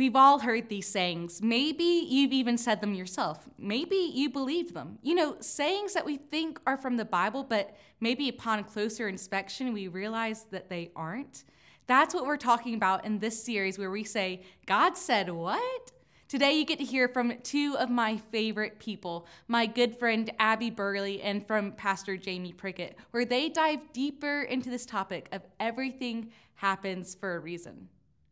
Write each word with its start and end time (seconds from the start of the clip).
We've 0.00 0.16
all 0.16 0.38
heard 0.38 0.70
these 0.70 0.88
sayings. 0.88 1.42
Maybe 1.42 1.84
you've 1.84 2.32
even 2.32 2.56
said 2.56 2.80
them 2.80 2.94
yourself. 2.94 3.46
Maybe 3.58 3.96
you 3.96 4.30
believe 4.30 4.72
them. 4.72 4.98
You 5.02 5.14
know, 5.14 5.36
sayings 5.40 5.92
that 5.92 6.06
we 6.06 6.16
think 6.16 6.58
are 6.66 6.78
from 6.78 6.96
the 6.96 7.04
Bible, 7.04 7.44
but 7.44 7.76
maybe 8.00 8.26
upon 8.30 8.64
closer 8.64 9.08
inspection, 9.08 9.74
we 9.74 9.88
realize 9.88 10.44
that 10.52 10.70
they 10.70 10.90
aren't. 10.96 11.44
That's 11.86 12.14
what 12.14 12.24
we're 12.24 12.38
talking 12.38 12.72
about 12.72 13.04
in 13.04 13.18
this 13.18 13.44
series 13.44 13.78
where 13.78 13.90
we 13.90 14.02
say, 14.04 14.40
God 14.64 14.96
said 14.96 15.28
what? 15.28 15.92
Today, 16.28 16.52
you 16.52 16.64
get 16.64 16.78
to 16.78 16.84
hear 16.86 17.06
from 17.06 17.34
two 17.42 17.76
of 17.78 17.90
my 17.90 18.16
favorite 18.32 18.78
people, 18.78 19.26
my 19.48 19.66
good 19.66 19.98
friend 19.98 20.30
Abby 20.38 20.70
Burley 20.70 21.20
and 21.20 21.46
from 21.46 21.72
Pastor 21.72 22.16
Jamie 22.16 22.54
Prickett, 22.54 22.96
where 23.10 23.26
they 23.26 23.50
dive 23.50 23.92
deeper 23.92 24.44
into 24.44 24.70
this 24.70 24.86
topic 24.86 25.28
of 25.30 25.42
everything 25.60 26.30
happens 26.54 27.14
for 27.14 27.36
a 27.36 27.38
reason. 27.38 27.90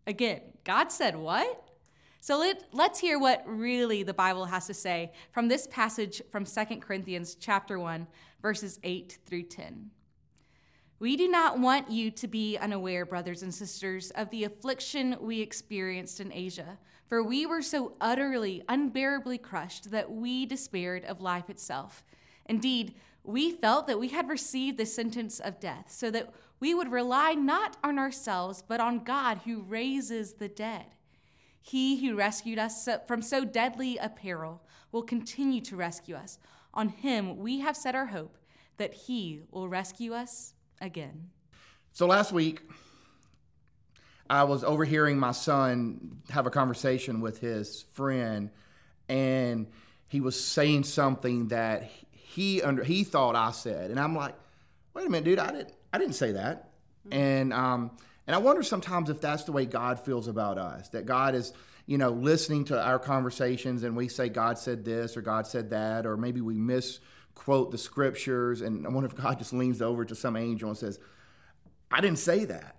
Again, 0.09 0.41
God 0.65 0.91
said 0.91 1.17
what? 1.17 1.69
So 2.23 2.39
let, 2.39 2.65
let's 2.73 2.99
hear 2.99 3.19
what 3.19 3.45
really 3.47 4.03
the 4.03 4.15
Bible 4.15 4.47
has 4.47 4.67
to 4.69 4.75
say 4.75 5.13
from 5.33 5.49
this 5.49 5.67
passage 5.67 6.23
from 6.31 6.47
2 6.47 6.65
Corinthians 6.81 7.35
chapter 7.35 7.79
1, 7.79 8.07
verses 8.41 8.81
8 8.83 9.19
through 9.27 9.43
10. 9.43 9.91
We 10.99 11.15
do 11.15 11.29
not 11.29 11.59
want 11.61 11.91
you 11.91 12.11
to 12.11 12.27
be 12.27 12.57
unaware, 12.57 13.05
brothers 13.05 13.43
and 13.43 13.55
sisters, 13.55 14.11
of 14.13 14.31
the 14.31 14.45
affliction 14.45 15.15
we 15.21 15.43
experienced 15.43 16.21
in 16.21 16.33
Asia, 16.33 16.79
for 17.07 17.23
we 17.23 17.45
were 17.45 17.63
so 17.63 17.93
utterly, 18.01 18.63
unbearably 18.67 19.37
crushed 19.37 19.91
that 19.91 20.11
we 20.11 20.47
despaired 20.47 21.05
of 21.05 21.21
life 21.21 21.51
itself. 21.51 22.03
Indeed, 22.47 22.95
we 23.25 23.51
felt 23.51 23.87
that 23.87 24.01
we 24.01 24.09
had 24.09 24.31
received 24.31 24.79
the 24.79 24.87
sentence 24.87 25.39
of 25.39 25.61
death, 25.61 25.91
so 25.91 26.11
that 26.11 26.33
we 26.61 26.75
would 26.75 26.91
rely 26.91 27.35
not 27.35 27.77
on 27.85 27.99
ourselves, 27.99 28.63
but 28.67 28.81
on 28.81 29.05
God 29.05 29.41
who 29.45 29.63
raises 29.63 30.35
the 30.35 30.49
dead. 30.49 30.87
He 31.61 32.05
who 32.07 32.17
rescued 32.17 32.59
us 32.59 32.89
from 33.07 33.23
so 33.23 33.45
deadly 33.45 33.99
a 33.99 34.09
peril 34.09 34.63
will 34.91 35.03
continue 35.03 35.61
to 35.63 35.77
rescue 35.77 36.17
us. 36.17 36.39
On 36.75 36.89
him 36.89 37.37
we 37.37 37.61
have 37.61 37.77
set 37.77 37.95
our 37.95 38.07
hope 38.07 38.39
that 38.79 38.95
he 38.95 39.43
will 39.51 39.69
rescue 39.69 40.15
us 40.15 40.55
again. 40.81 41.31
So 41.93 42.07
last 42.07 42.33
week, 42.33 42.63
I 44.31 44.45
was 44.45 44.63
overhearing 44.63 45.19
my 45.19 45.33
son 45.33 46.23
have 46.31 46.47
a 46.47 46.51
conversation 46.51 47.21
with 47.21 47.41
his 47.41 47.85
friend, 47.93 48.51
and 49.09 49.67
he 50.07 50.21
was 50.21 50.43
saying 50.43 50.85
something 50.85 51.49
that 51.49 51.91
he 52.13 52.63
under 52.63 52.85
he 52.85 53.05
thought 53.05 53.37
I 53.37 53.51
said, 53.53 53.91
and 53.91 53.99
I'm 53.99 54.15
like, 54.15 54.35
wait 54.95 55.07
a 55.07 55.11
minute, 55.11 55.25
dude, 55.25 55.39
I 55.39 55.53
didn't 55.53 55.73
I 55.93 55.99
didn't 55.99 56.15
say 56.15 56.33
that, 56.33 56.71
mm-hmm. 57.07 57.13
and 57.13 57.53
um, 57.53 57.91
and 58.27 58.35
I 58.35 58.39
wonder 58.39 58.63
sometimes 58.63 59.11
if 59.11 59.21
that's 59.21 59.45
the 59.45 59.53
way 59.53 59.65
God 59.67 60.01
feels 60.01 60.29
about 60.29 60.59
us, 60.59 60.89
that 60.91 61.07
God 61.07 61.35
is 61.35 61.53
you 61.87 61.99
know 61.99 62.11
listening 62.11 62.65
to 62.67 62.81
our 62.81 62.99
conversations, 62.99 63.83
and 63.83 63.97
we 63.97 64.09
say 64.09 64.29
God 64.29 64.59
said 64.59 64.85
this 64.85 65.17
or 65.17 65.23
God 65.23 65.47
said 65.47 65.71
that, 65.71 66.07
or 66.07 66.17
maybe 66.17 66.41
we 66.41 66.55
misquote 66.55 67.71
the 67.71 67.79
scriptures, 67.79 68.61
and 68.61 68.87
I 68.87 68.91
wonder 68.91 69.09
if 69.09 69.17
God 69.17 69.39
just 69.39 69.53
leans 69.53 69.81
over 69.81 70.05
to 70.05 70.15
some 70.15 70.37
angel 70.37 70.69
and 70.69 70.79
says, 70.79 70.99
I 71.91 72.01
didn't 72.01 72.19
say 72.19 72.45
that. 72.45 72.77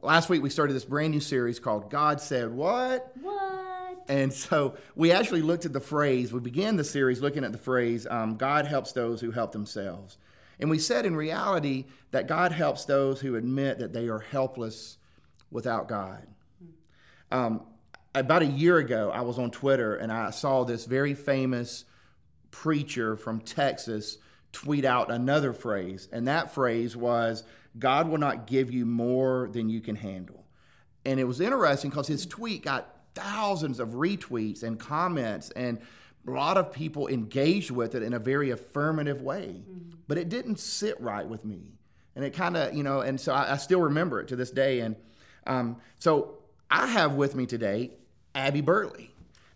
Last 0.00 0.28
week 0.28 0.42
we 0.42 0.50
started 0.50 0.72
this 0.72 0.84
brand 0.84 1.12
new 1.12 1.20
series 1.20 1.60
called 1.60 1.88
God 1.88 2.20
Said 2.20 2.52
What? 2.52 3.12
What? 3.20 4.04
And 4.08 4.32
so 4.32 4.76
we 4.96 5.12
actually 5.12 5.42
looked 5.42 5.64
at 5.64 5.72
the 5.72 5.80
phrase, 5.80 6.32
we 6.32 6.40
began 6.40 6.74
the 6.74 6.82
series 6.82 7.20
looking 7.20 7.44
at 7.44 7.52
the 7.52 7.58
phrase, 7.58 8.06
um, 8.10 8.36
God 8.36 8.66
helps 8.66 8.90
those 8.92 9.20
who 9.20 9.30
help 9.30 9.52
themselves. 9.52 10.18
And 10.62 10.70
we 10.70 10.78
said 10.78 11.04
in 11.04 11.16
reality 11.16 11.86
that 12.12 12.28
God 12.28 12.52
helps 12.52 12.84
those 12.84 13.20
who 13.20 13.34
admit 13.34 13.80
that 13.80 13.92
they 13.92 14.06
are 14.06 14.20
helpless 14.20 14.96
without 15.50 15.88
God. 15.88 16.24
Um, 17.32 17.62
about 18.14 18.42
a 18.42 18.46
year 18.46 18.78
ago, 18.78 19.10
I 19.12 19.22
was 19.22 19.40
on 19.40 19.50
Twitter 19.50 19.96
and 19.96 20.12
I 20.12 20.30
saw 20.30 20.62
this 20.62 20.84
very 20.84 21.14
famous 21.14 21.84
preacher 22.52 23.16
from 23.16 23.40
Texas 23.40 24.18
tweet 24.52 24.84
out 24.84 25.10
another 25.10 25.52
phrase. 25.52 26.08
And 26.12 26.28
that 26.28 26.54
phrase 26.54 26.96
was, 26.96 27.42
God 27.76 28.08
will 28.08 28.18
not 28.18 28.46
give 28.46 28.70
you 28.70 28.86
more 28.86 29.48
than 29.52 29.68
you 29.68 29.80
can 29.80 29.96
handle. 29.96 30.44
And 31.04 31.18
it 31.18 31.24
was 31.24 31.40
interesting 31.40 31.90
because 31.90 32.06
his 32.06 32.24
tweet 32.24 32.62
got 32.62 33.00
thousands 33.16 33.80
of 33.80 33.94
retweets 33.94 34.62
and 34.62 34.78
comments 34.78 35.50
and 35.50 35.80
a 36.26 36.30
lot 36.30 36.56
of 36.56 36.72
people 36.72 37.08
engaged 37.08 37.70
with 37.70 37.94
it 37.94 38.02
in 38.02 38.12
a 38.12 38.18
very 38.18 38.50
affirmative 38.50 39.22
way 39.22 39.62
mm-hmm. 39.68 39.96
but 40.08 40.18
it 40.18 40.28
didn't 40.28 40.58
sit 40.58 41.00
right 41.00 41.26
with 41.26 41.44
me 41.44 41.72
and 42.14 42.24
it 42.24 42.32
kind 42.32 42.56
of 42.56 42.74
you 42.74 42.82
know 42.82 43.00
and 43.00 43.20
so 43.20 43.32
I, 43.32 43.54
I, 43.54 43.56
still 43.56 43.80
remember 43.80 44.20
it 44.20 44.28
to 44.28 44.36
this 44.36 44.50
day 44.50 44.80
and 44.80 44.96
um, 45.46 45.76
so 45.98 46.38
i 46.70 46.86
have 46.86 47.14
with 47.14 47.34
me 47.34 47.46
today 47.46 47.90
abby 48.34 48.60
burley 48.60 49.10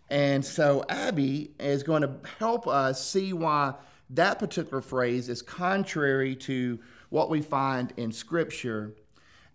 and 0.09 0.43
so 0.43 0.83
abby 0.89 1.51
is 1.59 1.83
going 1.83 2.01
to 2.01 2.11
help 2.39 2.67
us 2.67 3.05
see 3.05 3.33
why 3.33 3.73
that 4.09 4.39
particular 4.39 4.81
phrase 4.81 5.29
is 5.29 5.41
contrary 5.41 6.35
to 6.35 6.79
what 7.09 7.29
we 7.29 7.41
find 7.41 7.93
in 7.97 8.11
scripture 8.11 8.93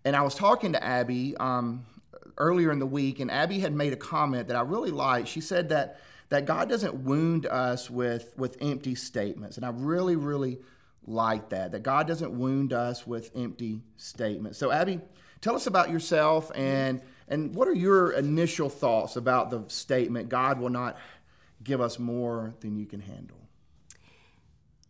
and 0.05 0.15
i 0.15 0.21
was 0.21 0.35
talking 0.35 0.73
to 0.73 0.83
abby 0.83 1.35
um, 1.37 1.85
earlier 2.37 2.71
in 2.71 2.79
the 2.79 2.85
week, 2.85 3.19
and 3.19 3.29
Abby 3.31 3.59
had 3.59 3.73
made 3.73 3.93
a 3.93 3.97
comment 3.97 4.47
that 4.47 4.57
I 4.57 4.61
really 4.61 4.91
liked. 4.91 5.27
She 5.27 5.41
said 5.41 5.69
that 5.69 5.99
that 6.33 6.45
God 6.45 6.67
doesn't 6.67 6.95
wound 6.95 7.45
us 7.45 7.91
with 7.91 8.33
with 8.37 8.57
empty 8.59 8.95
statements, 8.95 9.55
and 9.55 9.63
I 9.63 9.69
really, 9.69 10.15
really 10.15 10.57
like 11.05 11.49
that. 11.49 11.73
That 11.73 11.83
God 11.83 12.07
doesn't 12.07 12.31
wound 12.31 12.73
us 12.73 13.05
with 13.05 13.29
empty 13.35 13.83
statements. 13.97 14.57
So, 14.57 14.71
Abby, 14.71 14.99
tell 15.41 15.55
us 15.55 15.67
about 15.67 15.91
yourself 15.91 16.51
and 16.55 17.03
and 17.27 17.53
what 17.53 17.67
are 17.67 17.73
your 17.75 18.13
initial 18.13 18.67
thoughts 18.67 19.15
about 19.15 19.51
the 19.51 19.63
statement 19.67 20.29
God 20.29 20.59
will 20.59 20.71
not 20.71 20.97
give 21.63 21.79
us 21.79 21.99
more 21.99 22.55
than 22.61 22.77
you 22.77 22.87
can 22.87 23.01
handle? 23.01 23.37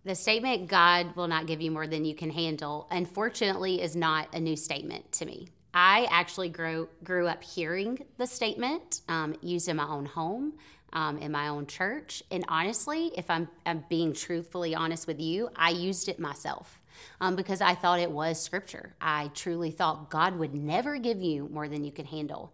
The 0.06 0.16
statement, 0.16 0.70
God 0.70 1.14
will 1.18 1.28
not 1.28 1.46
give 1.46 1.62
you 1.62 1.72
more 1.72 1.88
than 1.88 2.06
you 2.06 2.16
can 2.16 2.30
handle, 2.30 2.88
unfortunately, 2.90 3.82
is 3.82 3.98
not 3.98 4.34
a 4.34 4.40
new 4.40 4.56
statement 4.56 5.12
to 5.14 5.26
me. 5.26 5.50
I 5.74 6.08
actually 6.10 6.50
grew 6.50 6.88
grew 7.04 7.28
up 7.28 7.44
hearing 7.44 8.06
the 8.18 8.28
statement 8.28 9.02
um, 9.10 9.36
used 9.42 9.68
in 9.68 9.76
my 9.76 9.88
own 9.88 10.06
home, 10.06 10.54
um, 10.94 11.18
in 11.18 11.32
my 11.32 11.50
own 11.50 11.68
church, 11.68 12.24
and 12.32 12.46
honestly, 12.48 13.12
if 13.18 13.30
I'm, 13.30 13.50
I'm 13.66 13.84
being 13.90 14.14
truthfully 14.14 14.74
honest 14.74 15.08
with 15.08 15.20
you, 15.20 15.50
I 15.56 15.72
used 15.72 16.08
it 16.08 16.20
myself. 16.20 16.80
Um, 17.20 17.36
because 17.36 17.60
I 17.60 17.74
thought 17.74 18.00
it 18.00 18.12
was 18.12 18.40
scripture. 18.42 18.94
I 19.02 19.32
truly 19.34 19.72
thought 19.72 20.12
God 20.12 20.38
would 20.38 20.54
never 20.54 20.98
give 21.00 21.22
you 21.22 21.50
more 21.52 21.68
than 21.68 21.84
you 21.84 21.92
can 21.92 22.06
handle. 22.06 22.54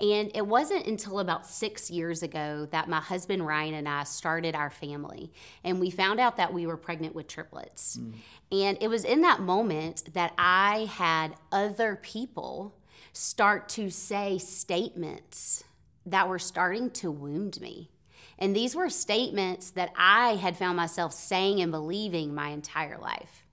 And 0.00 0.30
it 0.34 0.46
wasn't 0.46 0.86
until 0.86 1.18
about 1.18 1.46
six 1.46 1.90
years 1.90 2.22
ago 2.22 2.68
that 2.70 2.88
my 2.88 3.00
husband 3.00 3.44
Ryan 3.44 3.74
and 3.74 3.88
I 3.88 4.04
started 4.04 4.54
our 4.54 4.70
family. 4.70 5.32
And 5.64 5.80
we 5.80 5.90
found 5.90 6.20
out 6.20 6.36
that 6.36 6.52
we 6.52 6.66
were 6.66 6.76
pregnant 6.76 7.14
with 7.14 7.26
triplets. 7.26 7.96
Mm. 7.96 8.12
And 8.52 8.78
it 8.80 8.88
was 8.88 9.04
in 9.04 9.22
that 9.22 9.40
moment 9.40 10.12
that 10.14 10.34
I 10.38 10.88
had 10.92 11.34
other 11.50 11.96
people 11.96 12.76
start 13.12 13.68
to 13.70 13.90
say 13.90 14.38
statements 14.38 15.64
that 16.10 16.28
were 16.28 16.38
starting 16.38 16.90
to 16.90 17.10
wound 17.10 17.60
me. 17.60 17.90
And 18.38 18.54
these 18.54 18.74
were 18.74 18.88
statements 18.88 19.70
that 19.72 19.92
I 19.96 20.36
had 20.36 20.56
found 20.56 20.76
myself 20.76 21.12
saying 21.12 21.60
and 21.60 21.72
believing 21.72 22.34
my 22.34 22.50
entire 22.50 22.98
life. 22.98 23.44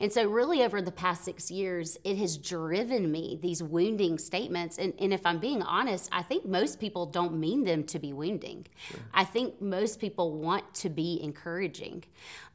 And 0.00 0.12
so, 0.12 0.28
really, 0.28 0.62
over 0.62 0.82
the 0.82 0.92
past 0.92 1.24
six 1.24 1.50
years, 1.50 1.96
it 2.04 2.16
has 2.18 2.36
driven 2.36 3.10
me 3.10 3.38
these 3.40 3.62
wounding 3.62 4.18
statements. 4.18 4.78
And, 4.78 4.94
and 4.98 5.12
if 5.12 5.24
I'm 5.24 5.38
being 5.38 5.62
honest, 5.62 6.08
I 6.12 6.22
think 6.22 6.46
most 6.46 6.80
people 6.80 7.06
don't 7.06 7.38
mean 7.38 7.64
them 7.64 7.84
to 7.84 7.98
be 7.98 8.12
wounding. 8.12 8.66
Sure. 8.76 9.00
I 9.12 9.24
think 9.24 9.60
most 9.60 10.00
people 10.00 10.32
want 10.32 10.74
to 10.76 10.88
be 10.88 11.20
encouraging. 11.22 12.04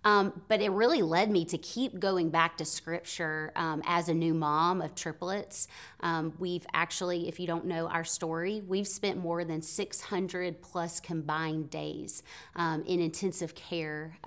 Um, 0.06 0.42
but 0.48 0.62
it 0.62 0.72
really 0.72 1.02
led 1.02 1.30
me 1.30 1.44
to 1.46 1.58
keep 1.58 2.00
going 2.00 2.30
back 2.30 2.58
to 2.58 2.66
scripture 2.66 3.52
um, 3.56 3.82
as 3.86 4.08
a 4.08 4.14
new 4.14 4.34
mom 4.34 4.82
of 4.82 4.96
triplets. 4.96 5.68
Um, 6.00 6.34
we've 6.40 6.66
actually, 6.74 7.28
if 7.28 7.40
you 7.40 7.48
don't 7.48 7.66
know 7.66 7.88
our 7.88 8.06
story, 8.06 8.62
we've 8.66 8.88
spent 8.88 9.18
more 9.18 9.44
than 9.44 9.62
600 9.62 10.62
plus 10.62 11.00
combined 11.00 11.70
days 11.70 12.24
um, 12.56 12.84
in 12.86 13.02
intensive 13.02 13.56
care 13.56 14.18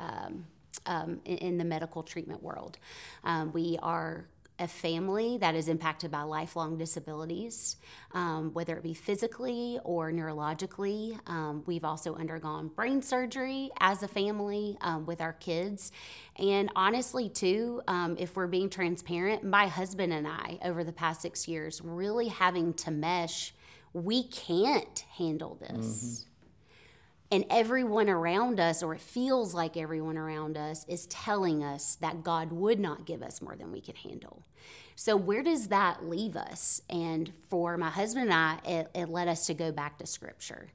um, 0.87 1.20
in, 1.25 1.38
in, 1.38 1.58
the 1.58 1.64
medical 1.64 2.02
treatment 2.02 2.43
world. 2.43 2.79
Um, 3.25 3.52
we 3.52 3.79
are 3.82 4.26
a 4.58 4.69
family 4.69 5.38
that 5.38 5.55
is 5.55 5.69
impacted 5.69 6.11
by 6.11 6.23
lifelong 6.23 6.79
disabilities, 6.79 7.76
um, 8.12 8.52
whether 8.52 8.76
it 8.76 8.82
be 8.82 8.94
physically 8.94 9.79
or 9.82 10.12
neurologically. 10.12 11.19
Um, 11.29 11.64
we've 11.67 11.84
also 11.84 12.14
undergone 12.14 12.69
brain 12.69 13.02
surgery 13.02 13.70
as 13.81 14.02
a 14.02 14.08
family 14.08 14.76
um, 14.81 15.05
with 15.05 15.20
our 15.20 15.32
kids. 15.32 15.90
And 16.37 16.70
honestly, 16.76 17.28
too, 17.28 17.82
um, 17.88 18.17
if 18.19 18.37
we're 18.37 18.46
being 18.46 18.70
transparent, 18.70 19.43
my 19.43 19.67
husband 19.67 20.12
and 20.12 20.28
I, 20.28 20.58
over 20.62 20.85
the 20.85 20.93
past 20.93 21.23
six 21.23 21.49
years, 21.49 21.81
really 21.82 22.28
having 22.28 22.75
to 22.75 22.90
mesh, 22.90 23.55
we 23.93 24.25
can't 24.25 25.05
handle 25.17 25.56
this. 25.61 26.25
Mm-hmm 26.25 26.31
And 27.32 27.46
everyone 27.49 28.11
around 28.11 28.61
us, 28.61 28.82
or 28.82 28.94
it 28.94 29.00
feels 29.00 29.55
like 29.55 29.79
everyone 29.79 30.19
around 30.19 30.58
us, 30.58 30.84
is 30.87 31.06
telling 31.06 31.64
us 31.64 31.96
that 31.96 32.23
God 32.23 32.52
would 32.52 32.79
not 32.79 33.06
give 33.06 33.23
us 33.23 33.40
more 33.40 33.56
than 33.56 33.73
we 33.73 33.81
can 33.81 33.94
handle. 33.94 34.44
So, 34.96 35.17
where 35.17 35.43
does 35.43 35.69
that 35.69 36.05
leave 36.05 36.37
us? 36.37 36.82
And 36.90 37.32
for 37.49 37.79
my 37.79 37.88
husband 37.88 38.31
and 38.31 38.34
I, 38.34 38.58
it, 38.70 38.90
it 38.94 39.08
led 39.08 39.29
us 39.29 39.46
to 39.46 39.55
go 39.55 39.73
back 39.73 39.96
to 39.99 40.06
scripture. 40.06 40.69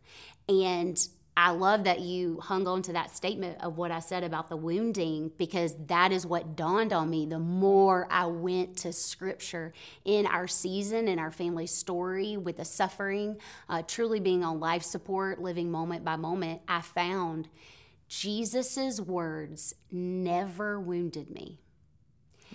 And 0.50 1.08
I 1.40 1.52
love 1.52 1.84
that 1.84 2.00
you 2.00 2.40
hung 2.42 2.68
on 2.68 2.82
to 2.82 2.94
that 2.94 3.16
statement 3.16 3.62
of 3.62 3.78
what 3.78 3.92
I 3.92 4.00
said 4.00 4.24
about 4.24 4.50
the 4.50 4.58
wounding 4.58 5.32
because 5.38 5.76
that 5.86 6.12
is 6.12 6.26
what 6.26 6.56
dawned 6.56 6.92
on 6.92 7.12
me 7.12 7.28
the 7.28 7.38
more 7.38 8.08
I 8.10 8.26
went 8.26 8.76
to 8.78 8.92
scripture 8.92 9.72
in 10.04 10.26
our 10.26 10.48
season, 10.48 11.08
in 11.08 11.20
our 11.20 11.30
family 11.30 11.68
story, 11.68 12.38
with 12.38 12.58
the 12.58 12.66
suffering, 12.66 13.38
uh, 13.70 13.84
truly 13.86 14.20
being 14.20 14.44
on 14.44 14.60
life 14.60 14.82
support, 14.82 15.40
living 15.40 15.70
moment 15.70 16.04
by 16.04 16.16
moment. 16.16 16.62
I 16.68 16.82
found 16.82 17.50
Jesus's 18.08 19.00
words 19.00 19.76
never 19.92 20.80
wounded 20.80 21.30
me. 21.30 21.60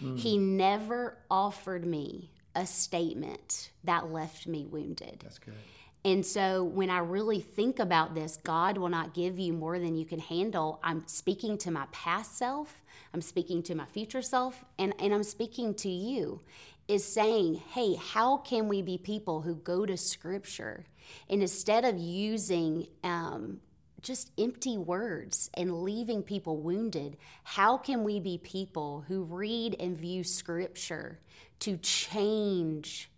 Mm. 0.02 0.19
He 0.19 0.38
never 0.38 1.19
offered 1.31 1.87
me 1.87 2.32
a 2.56 2.67
statement 2.67 3.70
that 3.84 4.11
left 4.11 4.49
me 4.49 4.67
wounded. 4.67 5.20
That's 5.23 5.38
good. 5.38 5.55
And 6.04 6.26
so 6.26 6.64
when 6.64 6.90
I 6.90 6.99
really 6.99 7.40
think 7.40 7.78
about 7.78 8.14
this, 8.14 8.37
God 8.37 8.76
will 8.76 8.88
not 8.88 9.14
give 9.14 9.38
you 9.38 9.52
more 9.52 9.78
than 9.78 9.96
you 9.96 10.04
can 10.04 10.19
handle. 10.19 10.81
I'm 10.82 11.06
speaking 11.06 11.58
to 11.58 11.70
my 11.70 11.87
past 11.93 12.37
self, 12.37 12.82
I'm 13.14 13.22
speaking 13.22 13.62
to 13.64 13.75
my 13.75 13.87
future 13.87 14.22
self, 14.22 14.64
and, 14.78 14.94
and 14.99 15.14
I'm 15.14 15.22
speaking 15.22 15.75
to 15.75 15.88
you. 15.88 16.40
Is 16.88 17.04
saying, 17.04 17.62
hey, 17.70 17.94
how 17.94 18.38
can 18.38 18.66
we 18.66 18.82
be 18.82 18.99
people 18.99 19.43
who 19.43 19.54
go 19.54 19.87
to 19.87 19.96
scripture 19.96 20.84
and 21.28 21.43
instead 21.43 21.84
of 21.84 21.99
using 21.99 22.87
um, 23.05 23.60
just 24.00 24.32
empty 24.38 24.76
words 24.76 25.50
and 25.55 25.82
leaving 25.82 26.22
people 26.22 26.58
wounded, 26.58 27.16
how 27.44 27.76
can 27.76 28.05
we 28.05 28.20
be 28.20 28.38
people 28.38 29.05
who 29.08 29.25
read 29.25 29.76
and 29.78 29.96
view 29.96 30.25
scripture 30.25 31.20
to 31.60 31.76
change 31.78 33.10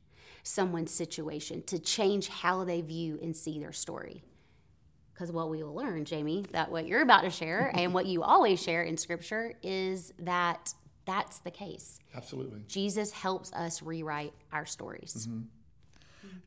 someone's 0.44 0.92
situation, 0.92 1.62
to 1.62 1.78
change 1.78 2.28
how 2.28 2.64
they 2.64 2.82
view 2.82 3.18
and 3.20 3.34
see 3.34 3.58
their 3.58 3.72
story. 3.72 4.22
Because 5.12 5.32
what 5.32 5.48
we 5.48 5.62
will 5.62 5.74
learn, 5.74 6.04
Jamie, 6.04 6.44
that 6.52 6.70
what 6.70 6.86
you're 6.86 7.02
about 7.02 7.22
to 7.22 7.30
share 7.30 7.72
and 7.74 7.92
what 7.92 8.06
you 8.06 8.22
always 8.22 8.62
share 8.62 8.82
in 8.82 8.96
scripture 8.96 9.54
is 9.62 10.12
that 10.20 10.72
that's 11.06 11.38
the 11.40 11.50
case. 11.50 11.98
Absolutely. 12.14 12.60
Jesus 12.68 13.10
helps 13.10 13.52
us 13.52 13.82
rewrite 13.82 14.34
our 14.52 14.66
stories. 14.66 15.26
Mm-hmm. 15.28 15.42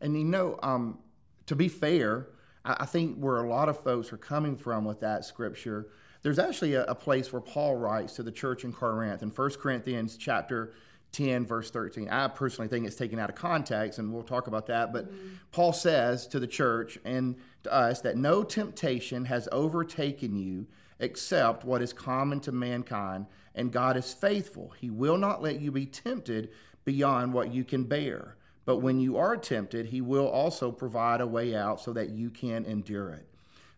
And 0.01 0.17
you 0.17 0.25
know, 0.25 0.59
um, 0.61 0.99
to 1.47 1.55
be 1.55 1.67
fair, 1.67 2.27
I, 2.63 2.77
I 2.81 2.85
think 2.85 3.17
where 3.17 3.37
a 3.37 3.49
lot 3.49 3.67
of 3.67 3.83
folks 3.83 4.13
are 4.13 4.17
coming 4.17 4.57
from 4.57 4.85
with 4.85 4.99
that 4.99 5.25
scripture, 5.25 5.87
there's 6.21 6.39
actually 6.39 6.75
a, 6.75 6.83
a 6.85 6.95
place 6.95 7.31
where 7.31 7.41
Paul 7.41 7.77
writes 7.77 8.13
to 8.15 8.23
the 8.23 8.31
church 8.31 8.63
in 8.63 8.73
Corinth 8.73 9.23
in 9.23 9.29
1 9.29 9.49
Corinthians 9.51 10.17
chapter 10.17 10.73
10, 11.11 11.45
verse 11.45 11.71
13. 11.71 12.09
I 12.09 12.27
personally 12.27 12.67
think 12.67 12.85
it's 12.85 12.95
taken 12.95 13.19
out 13.19 13.29
of 13.29 13.35
context, 13.35 13.99
and 13.99 14.13
we'll 14.13 14.23
talk 14.23 14.47
about 14.47 14.67
that. 14.67 14.93
But 14.93 15.11
mm-hmm. 15.11 15.35
Paul 15.51 15.73
says 15.73 16.27
to 16.27 16.39
the 16.39 16.47
church 16.47 16.99
and 17.05 17.35
to 17.63 17.73
us 17.73 18.01
that 18.01 18.17
no 18.17 18.43
temptation 18.43 19.25
has 19.25 19.47
overtaken 19.51 20.35
you 20.35 20.67
except 20.99 21.63
what 21.63 21.81
is 21.81 21.93
common 21.93 22.39
to 22.41 22.51
mankind, 22.51 23.27
and 23.55 23.71
God 23.71 23.97
is 23.97 24.13
faithful. 24.13 24.73
He 24.79 24.89
will 24.89 25.17
not 25.17 25.41
let 25.41 25.61
you 25.61 25.71
be 25.71 25.85
tempted 25.85 26.49
beyond 26.85 27.33
what 27.33 27.53
you 27.53 27.63
can 27.63 27.83
bear. 27.83 28.35
But 28.65 28.77
when 28.77 28.99
you 28.99 29.17
are 29.17 29.37
tempted, 29.37 29.87
He 29.87 30.01
will 30.01 30.27
also 30.27 30.71
provide 30.71 31.21
a 31.21 31.27
way 31.27 31.55
out 31.55 31.79
so 31.81 31.93
that 31.93 32.09
you 32.09 32.29
can 32.29 32.65
endure 32.65 33.11
it. 33.11 33.27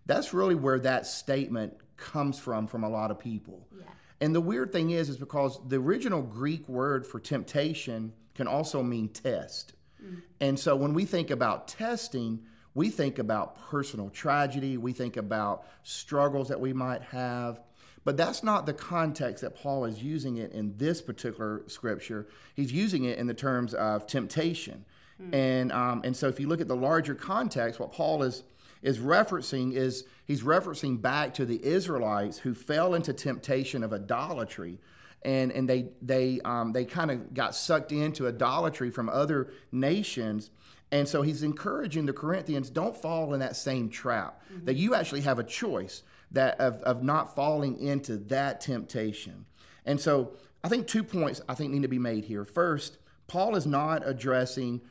That's 0.05 0.33
really 0.33 0.55
where 0.55 0.79
that 0.79 1.05
statement 1.05 1.75
comes 1.95 2.39
from 2.39 2.65
from 2.67 2.83
a 2.83 2.89
lot 2.89 3.11
of 3.11 3.19
people. 3.19 3.67
Yeah. 3.77 3.85
And 4.21 4.35
the 4.35 4.41
weird 4.41 4.71
thing 4.71 4.89
is, 4.89 5.09
is 5.09 5.17
because 5.17 5.59
the 5.67 5.77
original 5.77 6.21
Greek 6.21 6.67
word 6.67 7.07
for 7.07 7.19
temptation 7.19 8.13
can 8.35 8.47
also 8.47 8.83
mean 8.83 9.09
test. 9.09 9.73
Mm. 10.03 10.21
And 10.39 10.59
so 10.59 10.75
when 10.75 10.93
we 10.93 11.05
think 11.05 11.29
about 11.29 11.67
testing, 11.67 12.41
we 12.73 12.89
think 12.89 13.19
about 13.19 13.57
personal 13.69 14.09
tragedy, 14.09 14.77
we 14.77 14.93
think 14.93 15.17
about 15.17 15.65
struggles 15.83 16.49
that 16.49 16.59
we 16.59 16.73
might 16.73 17.01
have. 17.03 17.61
But 18.05 18.17
that's 18.17 18.43
not 18.43 18.65
the 18.65 18.73
context 18.73 19.41
that 19.41 19.55
Paul 19.55 19.85
is 19.85 20.01
using 20.01 20.37
it 20.37 20.51
in 20.53 20.77
this 20.77 21.01
particular 21.01 21.63
scripture. 21.67 22.27
He's 22.55 22.71
using 22.71 23.03
it 23.03 23.17
in 23.17 23.27
the 23.27 23.33
terms 23.33 23.73
of 23.73 24.07
temptation. 24.07 24.85
Mm. 25.21 25.35
And, 25.35 25.71
um, 25.71 26.01
and 26.03 26.15
so 26.15 26.27
if 26.27 26.39
you 26.39 26.47
look 26.47 26.61
at 26.61 26.67
the 26.67 26.75
larger 26.75 27.15
context, 27.15 27.79
what 27.79 27.91
Paul 27.91 28.23
is 28.23 28.43
is 28.81 28.99
referencing 28.99 29.73
is 29.73 30.05
he's 30.25 30.43
referencing 30.43 31.01
back 31.01 31.33
to 31.35 31.45
the 31.45 31.63
Israelites 31.63 32.39
who 32.39 32.53
fell 32.53 32.93
into 32.93 33.13
temptation 33.13 33.83
of 33.83 33.93
idolatry. 33.93 34.79
And, 35.21 35.51
and 35.51 35.67
they 35.67 35.89
they 36.01 36.39
um, 36.45 36.71
they 36.71 36.85
kind 36.85 37.11
of 37.11 37.33
got 37.33 37.53
sucked 37.53 37.91
into 37.91 38.25
idolatry 38.25 38.89
from 38.89 39.09
other 39.09 39.51
nations, 39.69 40.49
and 40.93 41.05
so 41.09 41.21
he's 41.23 41.43
encouraging 41.43 42.05
the 42.05 42.13
Corinthians 42.13 42.69
don't 42.69 42.95
fall 42.95 43.33
in 43.33 43.41
that 43.41 43.57
same 43.57 43.89
trap. 43.89 44.41
Mm-hmm. 44.53 44.65
That 44.65 44.77
you 44.77 44.95
actually 44.95 45.21
have 45.21 45.37
a 45.37 45.43
choice 45.43 46.03
that 46.31 46.57
of, 46.61 46.81
of 46.83 47.03
not 47.03 47.35
falling 47.35 47.79
into 47.79 48.15
that 48.15 48.61
temptation. 48.61 49.45
And 49.85 49.99
so 49.99 50.31
I 50.63 50.69
think 50.69 50.87
two 50.87 51.03
points 51.03 51.41
I 51.49 51.53
think 51.53 51.73
need 51.73 51.81
to 51.81 51.89
be 51.89 51.99
made 51.99 52.23
here. 52.23 52.45
First, 52.45 52.97
Paul 53.27 53.55
is 53.55 53.65
not 53.65 54.07
addressing 54.07 54.81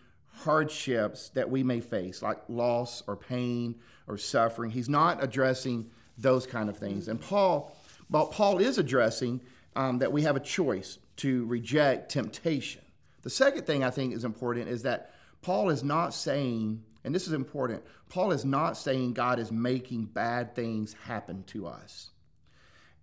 hardships 0.44 1.30
that 1.30 1.50
we 1.50 1.62
may 1.62 1.80
face, 1.80 2.22
like 2.22 2.38
loss 2.48 3.02
or 3.06 3.16
pain 3.16 3.76
or 4.06 4.16
suffering. 4.16 4.70
He's 4.70 4.88
not 4.88 5.22
addressing 5.22 5.90
those 6.16 6.46
kind 6.46 6.68
of 6.68 6.76
things. 6.76 7.08
And 7.08 7.20
Paul, 7.20 7.76
but 8.10 8.32
Paul 8.32 8.58
is 8.58 8.78
addressing 8.78 9.40
um, 9.76 9.98
that 9.98 10.12
we 10.12 10.22
have 10.22 10.36
a 10.36 10.40
choice 10.40 10.98
to 11.18 11.44
reject 11.46 12.10
temptation. 12.10 12.82
The 13.22 13.30
second 13.30 13.66
thing 13.66 13.84
I 13.84 13.90
think 13.90 14.14
is 14.14 14.24
important 14.24 14.68
is 14.68 14.82
that 14.82 15.12
Paul 15.42 15.70
is 15.70 15.82
not 15.82 16.14
saying, 16.14 16.82
and 17.04 17.14
this 17.14 17.26
is 17.26 17.32
important, 17.32 17.82
Paul 18.08 18.32
is 18.32 18.44
not 18.44 18.76
saying 18.76 19.12
God 19.12 19.38
is 19.38 19.52
making 19.52 20.06
bad 20.06 20.54
things 20.54 20.94
happen 21.04 21.44
to 21.48 21.66
us. 21.66 22.10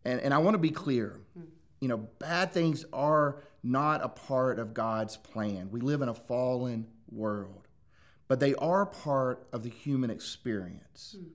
And, 0.03 0.19
and 0.21 0.33
I 0.33 0.37
want 0.39 0.55
to 0.55 0.59
be 0.59 0.69
clear. 0.69 1.19
You 1.79 1.87
know, 1.87 1.97
bad 1.97 2.51
things 2.51 2.85
are 2.93 3.41
not 3.63 4.03
a 4.03 4.07
part 4.07 4.59
of 4.59 4.73
God's 4.73 5.17
plan. 5.17 5.69
We 5.71 5.81
live 5.81 6.01
in 6.01 6.09
a 6.09 6.13
fallen 6.13 6.87
world, 7.15 7.67
but 8.27 8.39
they 8.39 8.55
are 8.55 8.85
part 8.85 9.47
of 9.51 9.63
the 9.63 9.69
human 9.69 10.09
experience. 10.09 11.15
Mm. 11.19 11.25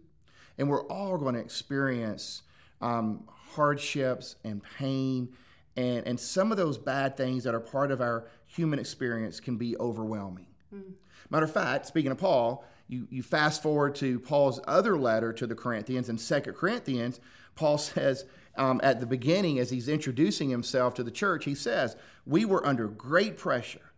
And 0.58 0.68
we're 0.68 0.86
all 0.86 1.16
going 1.16 1.34
to 1.34 1.40
experience 1.40 2.42
um, 2.80 3.24
hardships 3.54 4.36
and 4.44 4.62
pain. 4.78 5.30
And, 5.76 6.06
and 6.06 6.20
some 6.20 6.50
of 6.50 6.58
those 6.58 6.76
bad 6.78 7.16
things 7.16 7.44
that 7.44 7.54
are 7.54 7.60
part 7.60 7.90
of 7.90 8.00
our 8.00 8.28
human 8.46 8.78
experience 8.78 9.40
can 9.40 9.56
be 9.56 9.76
overwhelming. 9.78 10.46
Mm. 10.74 10.92
Matter 11.30 11.44
of 11.44 11.52
fact, 11.52 11.86
speaking 11.86 12.10
of 12.10 12.18
Paul, 12.18 12.64
you, 12.88 13.06
you 13.10 13.22
fast 13.22 13.62
forward 13.62 13.94
to 13.96 14.18
Paul's 14.18 14.60
other 14.66 14.98
letter 14.98 15.32
to 15.32 15.46
the 15.46 15.54
Corinthians 15.54 16.08
in 16.08 16.18
Second 16.18 16.54
Corinthians, 16.54 17.20
Paul 17.54 17.78
says 17.78 18.24
um, 18.56 18.80
at 18.82 19.00
the 19.00 19.06
beginning, 19.06 19.58
as 19.58 19.70
he's 19.70 19.88
introducing 19.88 20.50
himself 20.50 20.94
to 20.94 21.04
the 21.04 21.10
church, 21.10 21.44
he 21.44 21.54
says, 21.54 21.96
We 22.26 22.44
were 22.44 22.66
under 22.66 22.88
great 22.88 23.38
pressure 23.38 23.89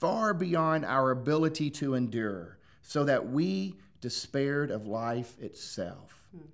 far 0.00 0.32
beyond 0.32 0.84
our 0.84 1.10
ability 1.10 1.70
to 1.70 1.94
endure, 1.94 2.58
so 2.82 3.04
that 3.04 3.30
we 3.30 3.76
despaired 4.00 4.70
of 4.70 4.86
life 4.86 5.38
itself. 5.38 6.26
Hmm. 6.32 6.46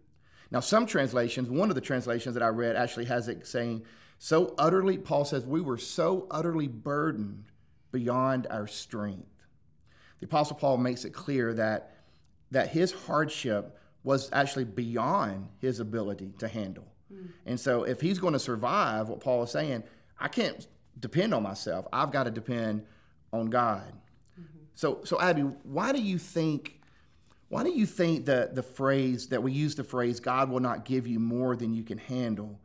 Now, 0.51 0.61
some 0.61 0.85
translations, 0.85 1.49
one 1.49 1.71
of 1.71 1.77
the 1.77 1.81
translations 1.81 2.35
that 2.35 2.43
I 2.43 2.49
read 2.49 2.77
actually 2.77 3.05
has 3.07 3.29
it 3.29 3.47
saying, 3.47 3.85
so 4.19 4.55
utterly, 4.59 4.99
Paul 4.99 5.25
says, 5.25 5.47
we 5.47 5.61
were 5.61 5.79
so 5.79 6.27
utterly 6.31 6.67
burdened 6.67 7.45
beyond 7.93 8.47
our 8.51 8.67
strength. 8.67 9.47
The 10.19 10.27
Apostle 10.27 10.57
Paul 10.57 10.79
makes 10.79 11.05
it 11.05 11.11
clear 11.11 11.55
that, 11.55 11.97
that 12.51 12.71
his 12.71 12.93
hardship 12.93 13.79
was 14.03 14.31
actually 14.33 14.65
beyond 14.65 15.49
his 15.59 15.79
ability 15.81 16.33
to 16.39 16.49
handle. 16.49 16.87
Mm. 17.13 17.29
And 17.45 17.61
so, 17.61 17.85
if 17.85 18.01
he's 18.01 18.19
going 18.19 18.33
to 18.33 18.39
survive, 18.39 19.09
what 19.09 19.21
Paul 19.21 19.43
is 19.43 19.51
saying, 19.51 19.85
I 20.19 20.29
can't 20.29 20.67
depend 20.99 21.35
on 21.35 21.43
myself. 21.43 21.87
I've 21.93 22.11
got 22.11 22.25
to 22.25 22.31
depend 22.31 22.87
on 23.41 23.51
God. 23.51 23.93
Mm-hmm. 24.41 24.59
So, 24.75 25.01
so 25.05 25.21
Abby, 25.21 25.43
why 25.43 25.93
do 25.93 26.03
you 26.03 26.19
think? 26.19 26.81
Why 27.49 27.63
do 27.63 27.71
you 27.71 27.87
think 27.87 28.27
that 28.27 28.57
the 28.57 28.63
phrase 28.63 29.29
that 29.29 29.43
we 29.43 29.53
use 29.53 29.75
the 29.77 29.85
phrase 29.85 30.21
"God 30.21 30.51
will 30.51 30.61
not 30.61 30.85
give 30.85 31.07
you 31.07 31.21
more 31.21 31.57
than 31.57 31.75
you 31.75 31.85
can 31.85 31.99
handle," 31.99 32.59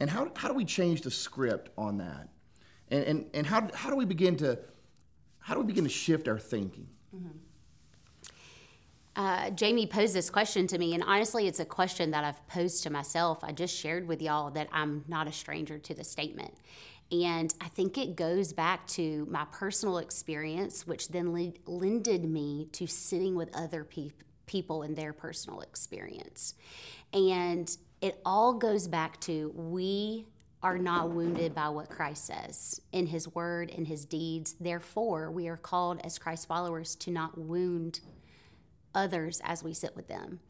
and 0.00 0.10
how, 0.10 0.30
how 0.34 0.48
do 0.48 0.54
we 0.54 0.64
change 0.64 1.02
the 1.02 1.10
script 1.10 1.70
on 1.78 1.98
that? 1.98 2.28
And, 2.88 3.04
and, 3.04 3.26
and 3.34 3.46
how, 3.46 3.68
how 3.74 3.90
do 3.90 3.96
we 3.96 4.04
begin 4.04 4.36
to 4.36 4.58
how 5.46 5.54
do 5.54 5.60
we 5.60 5.66
begin 5.66 5.84
to 5.84 5.90
shift 5.90 6.26
our 6.26 6.40
thinking? 6.40 6.88
Mm-hmm. 7.14 7.28
Uh, 9.14 9.48
Jamie 9.50 9.86
posed 9.86 10.12
this 10.12 10.28
question 10.28 10.66
to 10.66 10.76
me, 10.76 10.92
and 10.92 11.04
honestly, 11.04 11.46
it's 11.46 11.60
a 11.60 11.64
question 11.64 12.10
that 12.10 12.24
I've 12.24 12.46
posed 12.48 12.82
to 12.82 12.90
myself. 12.90 13.44
I 13.44 13.52
just 13.52 13.74
shared 13.74 14.08
with 14.08 14.20
y'all 14.20 14.50
that 14.50 14.68
I'm 14.72 15.04
not 15.06 15.28
a 15.28 15.32
stranger 15.32 15.78
to 15.78 15.94
the 15.94 16.02
statement. 16.02 16.52
And 17.12 17.54
I 17.60 17.68
think 17.68 17.98
it 17.98 18.16
goes 18.16 18.52
back 18.52 18.86
to 18.88 19.26
my 19.30 19.46
personal 19.52 19.98
experience, 19.98 20.86
which 20.86 21.08
then 21.08 21.54
lended 21.66 22.24
me 22.24 22.68
to 22.72 22.86
sitting 22.86 23.36
with 23.36 23.54
other 23.54 23.84
pe- 23.84 24.10
people 24.46 24.82
in 24.82 24.94
their 24.94 25.12
personal 25.12 25.60
experience. 25.60 26.54
And 27.12 27.74
it 28.00 28.20
all 28.24 28.54
goes 28.54 28.88
back 28.88 29.20
to 29.22 29.52
we 29.54 30.26
are 30.62 30.78
not 30.78 31.10
wounded 31.10 31.54
by 31.54 31.68
what 31.68 31.88
Christ 31.88 32.26
says 32.26 32.80
in 32.90 33.06
his 33.06 33.32
word 33.34 33.70
and 33.76 33.86
his 33.86 34.04
deeds. 34.04 34.56
Therefore, 34.58 35.30
we 35.30 35.46
are 35.46 35.56
called 35.56 36.00
as 36.02 36.18
Christ 36.18 36.48
followers 36.48 36.96
to 36.96 37.10
not 37.12 37.38
wound 37.38 38.00
others 38.94 39.40
as 39.44 39.62
we 39.62 39.74
sit 39.74 39.94
with 39.94 40.08
them. 40.08 40.40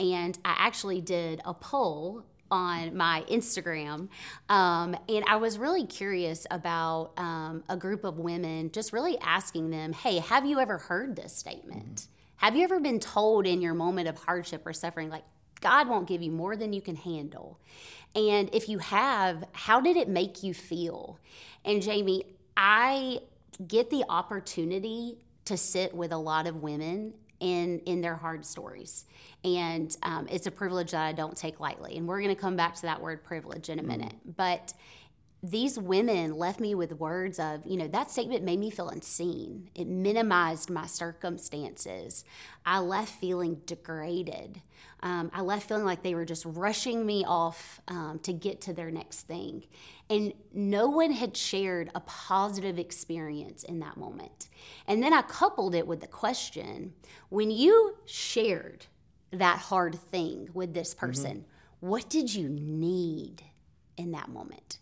And 0.00 0.36
I 0.44 0.56
actually 0.58 1.00
did 1.00 1.40
a 1.44 1.54
poll 1.54 2.24
on 2.52 2.94
my 2.94 3.24
Instagram. 3.30 4.08
Um, 4.50 4.94
and 5.08 5.24
I 5.26 5.36
was 5.36 5.58
really 5.58 5.86
curious 5.86 6.46
about 6.50 7.12
um, 7.16 7.64
a 7.70 7.76
group 7.78 8.04
of 8.04 8.18
women, 8.18 8.70
just 8.70 8.92
really 8.92 9.16
asking 9.18 9.70
them, 9.70 9.94
hey, 9.94 10.18
have 10.18 10.44
you 10.44 10.60
ever 10.60 10.76
heard 10.76 11.16
this 11.16 11.34
statement? 11.34 11.94
Mm-hmm. 11.94 12.12
Have 12.36 12.54
you 12.54 12.64
ever 12.64 12.78
been 12.78 13.00
told 13.00 13.46
in 13.46 13.62
your 13.62 13.72
moment 13.72 14.06
of 14.06 14.18
hardship 14.18 14.66
or 14.66 14.74
suffering, 14.74 15.08
like, 15.08 15.24
God 15.60 15.88
won't 15.88 16.06
give 16.06 16.22
you 16.22 16.30
more 16.30 16.54
than 16.54 16.72
you 16.72 16.82
can 16.82 16.96
handle? 16.96 17.58
And 18.14 18.50
if 18.52 18.68
you 18.68 18.78
have, 18.78 19.44
how 19.52 19.80
did 19.80 19.96
it 19.96 20.08
make 20.08 20.42
you 20.42 20.52
feel? 20.52 21.18
And 21.64 21.80
Jamie, 21.80 22.24
I 22.56 23.20
get 23.66 23.88
the 23.88 24.04
opportunity 24.08 25.16
to 25.46 25.56
sit 25.56 25.94
with 25.94 26.12
a 26.12 26.18
lot 26.18 26.46
of 26.46 26.56
women 26.56 27.14
in 27.42 27.80
in 27.80 28.00
their 28.00 28.16
hard 28.16 28.46
stories. 28.46 29.04
And 29.44 29.94
um, 30.04 30.28
it's 30.30 30.46
a 30.46 30.50
privilege 30.50 30.92
that 30.92 31.02
i 31.02 31.12
don't 31.12 31.36
take 31.36 31.58
lightly. 31.58 31.96
And 31.98 32.06
we're 32.06 32.22
going 32.22 32.34
to 32.34 32.40
come 32.40 32.56
back 32.56 32.76
to 32.76 32.82
that 32.82 33.02
word 33.02 33.24
privilege 33.24 33.68
in 33.68 33.80
a 33.80 33.82
mm. 33.82 33.88
minute. 33.88 34.14
But 34.36 34.72
these 35.42 35.76
women 35.76 36.34
left 36.34 36.60
me 36.60 36.74
with 36.74 36.92
words 36.92 37.40
of, 37.40 37.66
you 37.66 37.76
know, 37.76 37.88
that 37.88 38.10
statement 38.10 38.44
made 38.44 38.60
me 38.60 38.70
feel 38.70 38.88
unseen. 38.88 39.70
It 39.74 39.88
minimized 39.88 40.70
my 40.70 40.86
circumstances. 40.86 42.24
I 42.64 42.78
left 42.78 43.12
feeling 43.18 43.60
degraded. 43.66 44.62
Um, 45.00 45.32
I 45.34 45.40
left 45.40 45.68
feeling 45.68 45.84
like 45.84 46.04
they 46.04 46.14
were 46.14 46.24
just 46.24 46.44
rushing 46.44 47.04
me 47.04 47.24
off 47.26 47.80
um, 47.88 48.20
to 48.22 48.32
get 48.32 48.60
to 48.62 48.72
their 48.72 48.92
next 48.92 49.22
thing. 49.22 49.64
And 50.08 50.32
no 50.52 50.88
one 50.88 51.10
had 51.10 51.36
shared 51.36 51.90
a 51.92 52.00
positive 52.00 52.78
experience 52.78 53.64
in 53.64 53.80
that 53.80 53.96
moment. 53.96 54.48
And 54.86 55.02
then 55.02 55.12
I 55.12 55.22
coupled 55.22 55.74
it 55.74 55.88
with 55.88 56.02
the 56.02 56.06
question 56.06 56.92
when 57.30 57.50
you 57.50 57.96
shared 58.04 58.86
that 59.32 59.58
hard 59.58 59.96
thing 59.96 60.50
with 60.54 60.72
this 60.72 60.94
mm-hmm. 60.94 61.06
person, 61.06 61.36
mm-hmm. 61.38 61.88
what 61.88 62.08
did 62.08 62.32
you 62.32 62.48
need 62.48 63.42
in 63.96 64.12
that 64.12 64.28
moment? 64.28 64.78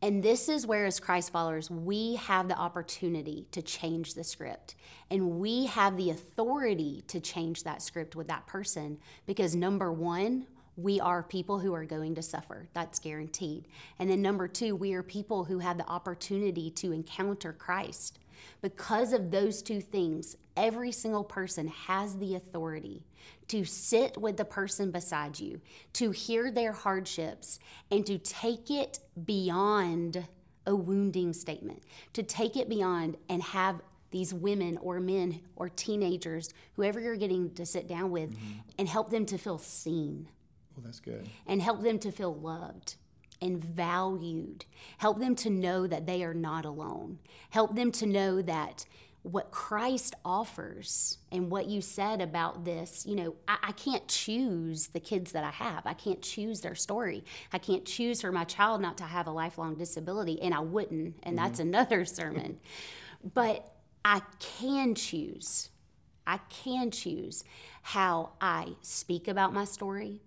And 0.00 0.22
this 0.22 0.48
is 0.48 0.64
where, 0.64 0.86
as 0.86 1.00
Christ 1.00 1.32
followers, 1.32 1.70
we 1.70 2.14
have 2.14 2.46
the 2.46 2.56
opportunity 2.56 3.48
to 3.50 3.60
change 3.60 4.14
the 4.14 4.22
script. 4.22 4.76
And 5.10 5.40
we 5.40 5.66
have 5.66 5.96
the 5.96 6.10
authority 6.10 7.02
to 7.08 7.18
change 7.18 7.64
that 7.64 7.82
script 7.82 8.14
with 8.14 8.28
that 8.28 8.46
person 8.46 8.98
because, 9.26 9.56
number 9.56 9.92
one, 9.92 10.46
we 10.76 11.00
are 11.00 11.24
people 11.24 11.58
who 11.58 11.74
are 11.74 11.84
going 11.84 12.14
to 12.14 12.22
suffer. 12.22 12.68
That's 12.72 13.00
guaranteed. 13.00 13.66
And 13.98 14.08
then, 14.08 14.22
number 14.22 14.46
two, 14.46 14.76
we 14.76 14.94
are 14.94 15.02
people 15.02 15.44
who 15.44 15.58
have 15.58 15.78
the 15.78 15.88
opportunity 15.88 16.70
to 16.70 16.92
encounter 16.92 17.52
Christ. 17.52 18.20
Because 18.62 19.12
of 19.12 19.30
those 19.30 19.62
two 19.62 19.80
things, 19.80 20.36
every 20.56 20.92
single 20.92 21.24
person 21.24 21.68
has 21.68 22.16
the 22.18 22.34
authority 22.34 23.04
to 23.48 23.64
sit 23.64 24.18
with 24.18 24.36
the 24.36 24.44
person 24.44 24.90
beside 24.90 25.38
you, 25.38 25.60
to 25.94 26.10
hear 26.10 26.50
their 26.50 26.72
hardships, 26.72 27.58
and 27.90 28.04
to 28.06 28.18
take 28.18 28.70
it 28.70 28.98
beyond 29.24 30.26
a 30.66 30.74
wounding 30.74 31.32
statement, 31.32 31.82
to 32.12 32.22
take 32.22 32.56
it 32.56 32.68
beyond 32.68 33.16
and 33.28 33.42
have 33.42 33.80
these 34.10 34.32
women 34.32 34.78
or 34.78 35.00
men 35.00 35.40
or 35.56 35.68
teenagers, 35.68 36.52
whoever 36.74 37.00
you're 37.00 37.16
getting 37.16 37.52
to 37.54 37.64
sit 37.64 37.88
down 37.88 38.10
with, 38.10 38.30
mm-hmm. 38.30 38.58
and 38.78 38.88
help 38.88 39.10
them 39.10 39.26
to 39.26 39.38
feel 39.38 39.58
seen. 39.58 40.28
Well, 40.76 40.84
that's 40.84 41.00
good. 41.00 41.28
And 41.46 41.60
help 41.60 41.82
them 41.82 41.98
to 42.00 42.12
feel 42.12 42.34
loved 42.34 42.96
and 43.40 43.62
valued. 43.62 44.64
Help 44.98 45.18
them 45.18 45.34
to 45.36 45.50
know 45.50 45.86
that 45.86 46.06
they 46.06 46.22
are 46.22 46.34
not 46.34 46.64
alone. 46.64 47.18
Help 47.50 47.74
them 47.74 47.92
to 47.92 48.06
know 48.06 48.42
that 48.42 48.84
what 49.22 49.50
Christ 49.50 50.14
offers 50.24 51.18
and 51.30 51.50
what 51.50 51.66
you 51.66 51.80
said 51.80 52.20
about 52.20 52.64
this, 52.64 53.04
you 53.04 53.14
know, 53.14 53.34
I, 53.46 53.58
I, 53.64 53.72
can't 53.72 54.06
choose 54.08 54.88
the 54.88 55.00
kids 55.00 55.32
that 55.32 55.44
I 55.44 55.50
have. 55.50 55.86
I 55.86 55.92
can't 55.92 56.22
choose 56.22 56.60
their 56.60 56.74
story. 56.74 57.24
I 57.52 57.58
can't 57.58 57.84
choose 57.84 58.20
for 58.20 58.32
my 58.32 58.44
child 58.44 58.80
not 58.80 58.96
to 58.98 59.04
have 59.04 59.26
a 59.26 59.30
lifelong 59.30 59.74
disability, 59.74 60.40
and 60.40 60.54
I 60.54 60.60
wouldn't, 60.60 61.16
and 61.22 61.36
mm-hmm. 61.36 61.44
that's 61.44 61.58
another 61.58 62.04
sermon. 62.06 62.58
but 63.34 63.74
I 64.04 64.22
can 64.38 64.94
choose. 64.94 65.70
I 66.26 66.38
can 66.48 66.90
choose 66.90 67.44
how 67.82 68.30
I 68.40 68.74
speak 68.82 69.28
about 69.28 69.52
my 69.52 69.64
story. 69.64 70.20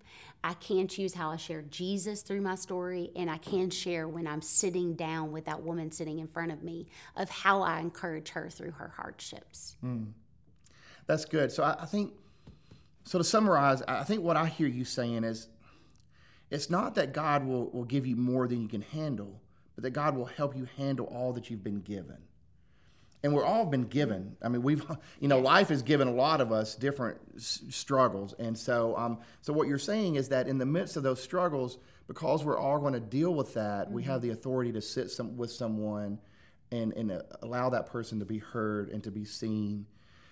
I 0.43 0.53
can 0.55 0.87
choose 0.87 1.13
how 1.13 1.29
I 1.29 1.35
share 1.35 1.61
Jesus 1.61 2.23
through 2.23 2.41
my 2.41 2.55
story, 2.55 3.11
and 3.15 3.29
I 3.29 3.37
can 3.37 3.69
share 3.69 4.07
when 4.07 4.25
I'm 4.25 4.41
sitting 4.41 4.95
down 4.95 5.31
with 5.31 5.45
that 5.45 5.61
woman 5.61 5.91
sitting 5.91 6.19
in 6.19 6.27
front 6.27 6.51
of 6.51 6.63
me 6.63 6.87
of 7.15 7.29
how 7.29 7.61
I 7.61 7.79
encourage 7.79 8.29
her 8.29 8.49
through 8.49 8.71
her 8.71 8.93
hardships. 8.95 9.77
Mm. 9.83 10.13
That's 11.05 11.25
good. 11.25 11.51
So 11.51 11.63
I, 11.63 11.77
I 11.81 11.85
think, 11.85 12.13
so 13.03 13.17
to 13.17 13.23
summarize, 13.23 13.83
I 13.87 14.03
think 14.03 14.23
what 14.23 14.37
I 14.37 14.47
hear 14.47 14.67
you 14.67 14.83
saying 14.83 15.23
is 15.23 15.47
it's 16.49 16.69
not 16.69 16.95
that 16.95 17.13
God 17.13 17.45
will, 17.45 17.69
will 17.69 17.85
give 17.85 18.07
you 18.07 18.15
more 18.15 18.47
than 18.47 18.61
you 18.61 18.67
can 18.67 18.81
handle, 18.81 19.41
but 19.75 19.83
that 19.83 19.91
God 19.91 20.15
will 20.15 20.25
help 20.25 20.55
you 20.55 20.67
handle 20.77 21.05
all 21.05 21.33
that 21.33 21.49
you've 21.49 21.63
been 21.63 21.81
given 21.81 22.17
and 23.23 23.33
we're 23.33 23.45
all 23.45 23.65
been 23.65 23.83
given. 23.83 24.35
I 24.41 24.49
mean, 24.49 24.63
we've, 24.63 24.83
you 25.19 25.27
know, 25.27 25.39
life 25.39 25.69
has 25.69 25.81
given 25.81 26.07
a 26.07 26.13
lot 26.13 26.41
of 26.41 26.51
us 26.51 26.75
different 26.75 27.19
s- 27.35 27.61
struggles, 27.69 28.33
and 28.39 28.57
so, 28.57 28.95
um, 28.97 29.19
so 29.41 29.53
what 29.53 29.67
you're 29.67 29.77
saying 29.77 30.15
is 30.15 30.29
that 30.29 30.47
in 30.47 30.57
the 30.57 30.65
midst 30.65 30.97
of 30.97 31.03
those 31.03 31.21
struggles, 31.21 31.77
because 32.07 32.43
we're 32.43 32.57
all 32.57 32.79
going 32.79 32.93
to 32.93 32.99
deal 32.99 33.33
with 33.33 33.53
that, 33.53 33.85
mm-hmm. 33.85 33.93
we 33.93 34.03
have 34.03 34.21
the 34.21 34.31
authority 34.31 34.71
to 34.73 34.81
sit 34.81 35.11
some, 35.11 35.37
with 35.37 35.51
someone, 35.51 36.19
and 36.71 36.93
and 36.93 37.11
uh, 37.11 37.21
allow 37.41 37.69
that 37.69 37.87
person 37.87 38.19
to 38.19 38.25
be 38.25 38.39
heard 38.39 38.89
and 38.89 39.03
to 39.03 39.11
be 39.11 39.25
seen. 39.25 39.85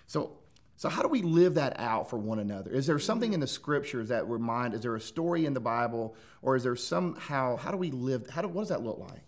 So. 0.06 0.36
So 0.76 0.88
how 0.88 1.02
do 1.02 1.08
we 1.08 1.20
live 1.20 1.56
that 1.56 1.78
out 1.78 2.08
for 2.08 2.16
one 2.16 2.38
another? 2.38 2.70
Is 2.70 2.86
there 2.86 2.98
something 2.98 3.34
in 3.34 3.40
the 3.40 3.46
scriptures 3.46 4.08
that 4.08 4.26
remind? 4.26 4.72
Is 4.72 4.80
there 4.80 4.96
a 4.96 5.00
story 5.00 5.44
in 5.44 5.52
the 5.52 5.60
Bible, 5.60 6.16
or 6.40 6.56
is 6.56 6.62
there 6.62 6.74
somehow? 6.74 7.58
How 7.58 7.70
do 7.70 7.76
we 7.76 7.90
live? 7.90 8.30
How 8.30 8.40
do, 8.40 8.48
what 8.48 8.62
does 8.62 8.70
that 8.70 8.82
look 8.82 8.98
like? 8.98 9.20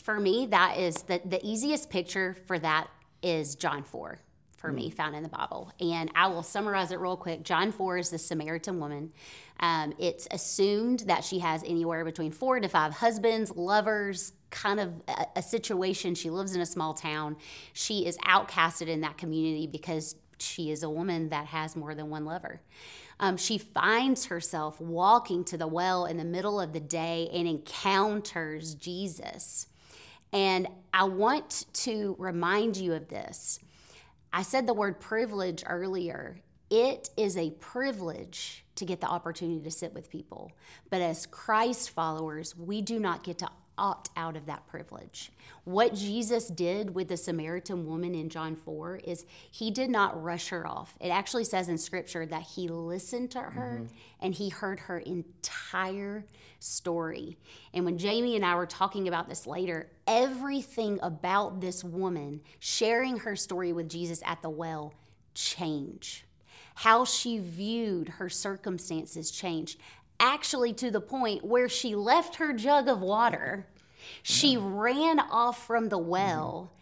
For 0.00 0.18
me, 0.18 0.46
that 0.46 0.78
is 0.78 0.96
the, 1.04 1.20
the 1.24 1.40
easiest 1.46 1.90
picture 1.90 2.36
for 2.46 2.58
that 2.58 2.88
is 3.22 3.54
John 3.54 3.82
4 3.82 4.18
for 4.56 4.70
mm. 4.70 4.74
me, 4.74 4.90
found 4.90 5.16
in 5.16 5.22
the 5.22 5.28
Bible. 5.28 5.72
And 5.80 6.10
I 6.14 6.28
will 6.28 6.42
summarize 6.42 6.92
it 6.92 7.00
real 7.00 7.16
quick. 7.16 7.42
John 7.42 7.72
4 7.72 7.98
is 7.98 8.10
the 8.10 8.18
Samaritan 8.18 8.78
woman. 8.78 9.12
Um, 9.60 9.94
it's 9.98 10.26
assumed 10.30 11.00
that 11.00 11.24
she 11.24 11.38
has 11.40 11.62
anywhere 11.64 12.04
between 12.04 12.32
four 12.32 12.58
to 12.60 12.68
five 12.68 12.94
husbands, 12.94 13.50
lovers, 13.54 14.32
kind 14.50 14.80
of 14.80 14.92
a, 15.06 15.26
a 15.36 15.42
situation. 15.42 16.14
She 16.14 16.30
lives 16.30 16.54
in 16.54 16.62
a 16.62 16.66
small 16.66 16.94
town. 16.94 17.36
She 17.74 18.06
is 18.06 18.16
outcasted 18.18 18.88
in 18.88 19.02
that 19.02 19.18
community 19.18 19.66
because 19.66 20.16
she 20.38 20.70
is 20.70 20.82
a 20.82 20.88
woman 20.88 21.28
that 21.28 21.46
has 21.46 21.76
more 21.76 21.94
than 21.94 22.08
one 22.08 22.24
lover. 22.24 22.62
Um, 23.18 23.36
she 23.36 23.58
finds 23.58 24.26
herself 24.26 24.80
walking 24.80 25.44
to 25.44 25.58
the 25.58 25.66
well 25.66 26.06
in 26.06 26.16
the 26.16 26.24
middle 26.24 26.58
of 26.58 26.72
the 26.72 26.80
day 26.80 27.28
and 27.34 27.46
encounters 27.46 28.74
Jesus. 28.74 29.66
And 30.32 30.68
I 30.92 31.04
want 31.04 31.66
to 31.72 32.16
remind 32.18 32.76
you 32.76 32.94
of 32.94 33.08
this. 33.08 33.58
I 34.32 34.42
said 34.42 34.66
the 34.66 34.74
word 34.74 35.00
privilege 35.00 35.64
earlier. 35.66 36.40
It 36.70 37.10
is 37.16 37.36
a 37.36 37.50
privilege 37.50 38.64
to 38.76 38.84
get 38.84 39.00
the 39.00 39.08
opportunity 39.08 39.60
to 39.62 39.70
sit 39.70 39.92
with 39.92 40.08
people. 40.08 40.52
But 40.88 41.02
as 41.02 41.26
Christ 41.26 41.90
followers, 41.90 42.56
we 42.56 42.80
do 42.80 43.00
not 43.00 43.24
get 43.24 43.38
to 43.38 43.48
opt 43.80 44.10
out 44.16 44.36
of 44.36 44.46
that 44.46 44.66
privilege. 44.68 45.32
What 45.64 45.94
Jesus 45.94 46.48
did 46.48 46.94
with 46.94 47.08
the 47.08 47.16
Samaritan 47.16 47.86
woman 47.86 48.14
in 48.14 48.28
John 48.28 48.54
4 48.54 48.96
is 48.98 49.24
he 49.50 49.70
did 49.70 49.90
not 49.90 50.22
rush 50.22 50.48
her 50.50 50.66
off. 50.66 50.96
It 51.00 51.08
actually 51.08 51.44
says 51.44 51.68
in 51.68 51.78
scripture 51.78 52.26
that 52.26 52.42
he 52.42 52.68
listened 52.68 53.30
to 53.32 53.40
her 53.40 53.80
mm-hmm. 53.82 53.94
and 54.20 54.34
he 54.34 54.50
heard 54.50 54.80
her 54.80 54.98
entire 54.98 56.26
story. 56.60 57.38
And 57.72 57.84
when 57.86 57.98
Jamie 57.98 58.36
and 58.36 58.44
I 58.44 58.54
were 58.54 58.66
talking 58.66 59.08
about 59.08 59.28
this 59.28 59.46
later, 59.46 59.90
everything 60.06 61.00
about 61.02 61.60
this 61.60 61.82
woman 61.82 62.42
sharing 62.58 63.20
her 63.20 63.34
story 63.34 63.72
with 63.72 63.88
Jesus 63.88 64.22
at 64.26 64.42
the 64.42 64.50
well 64.50 64.92
changed. 65.34 66.24
How 66.74 67.04
she 67.04 67.38
viewed 67.38 68.08
her 68.08 68.28
circumstances 68.28 69.30
changed 69.30 69.78
actually 70.20 70.72
to 70.74 70.90
the 70.90 71.00
point 71.00 71.44
where 71.44 71.68
she 71.68 71.96
left 71.96 72.36
her 72.36 72.52
jug 72.52 72.86
of 72.86 73.00
water. 73.00 73.66
She 74.22 74.56
ran 74.56 75.18
off 75.18 75.66
from 75.66 75.88
the 75.88 75.98
well. 75.98 76.72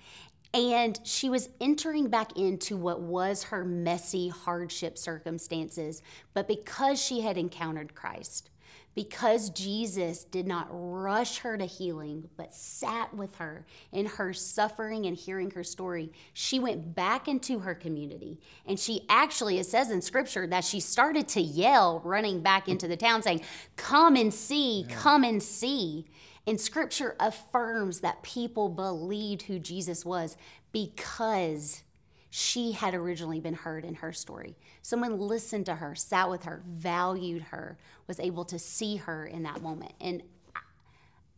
And 0.55 0.99
she 1.05 1.29
was 1.29 1.51
entering 1.61 2.09
back 2.09 2.37
into 2.37 2.77
what 2.77 3.01
was 3.01 3.45
her 3.45 3.65
messy 3.65 4.29
hardship 4.29 4.97
circumstances, 4.97 6.03
but 6.33 6.49
because 6.49 7.01
she 7.01 7.21
had 7.21 7.37
encountered 7.37 7.95
Christ, 7.95 8.49
because 8.99 9.51
Jesus 9.51 10.25
did 10.25 10.49
not 10.49 10.67
rush 10.73 11.39
her 11.39 11.57
to 11.57 11.67
healing, 11.67 12.29
but 12.37 12.53
sat 12.53 13.15
with 13.15 13.37
her 13.37 13.65
in 13.93 14.07
her 14.07 14.33
suffering 14.33 15.07
and 15.07 15.17
hearing 15.17 15.53
her 15.53 15.63
story, 15.63 16.11
she 16.33 16.59
went 16.59 16.97
back 16.97 17.29
into 17.29 17.61
her 17.61 17.77
community. 17.77 18.41
And 18.67 18.77
she 18.77 19.07
actually, 19.09 19.61
it 19.61 19.67
says 19.67 19.93
in 19.93 20.03
scripture 20.03 20.49
that 20.49 20.65
she 20.65 20.81
started 20.81 21.29
to 21.29 21.41
yell 21.41 22.01
running 22.05 22.41
back 22.41 22.69
into 22.69 22.89
the 22.89 22.97
town, 22.97 23.23
saying, 23.23 23.43
Come 23.77 24.17
and 24.17 24.35
see, 24.35 24.81
yeah. 24.89 24.97
come 24.97 25.23
and 25.23 25.41
see. 25.41 26.09
And 26.45 26.61
scripture 26.61 27.15
affirms 27.21 28.01
that 28.01 28.25
people 28.25 28.69
believed 28.69 29.43
who 29.43 29.61
Jesus 29.61 30.05
was 30.05 30.37
because 30.73 31.85
she 32.31 32.73
had 32.73 32.95
originally 32.95 33.41
been 33.41 33.55
heard 33.55 33.85
in 33.85 33.95
her 33.95 34.13
story. 34.13 34.57
Someone 34.83 35.19
listened 35.19 35.67
to 35.67 35.77
her, 35.77 35.95
sat 35.95 36.29
with 36.29 36.45
her, 36.45 36.63
valued 36.67 37.43
her, 37.43 37.79
was 38.07 38.21
able 38.21 38.45
to 38.47 38.59
see 38.59 38.97
her 38.97 39.27
in 39.27 39.45
that 39.45 39.63
moment. 39.63 39.93
And 40.01 40.23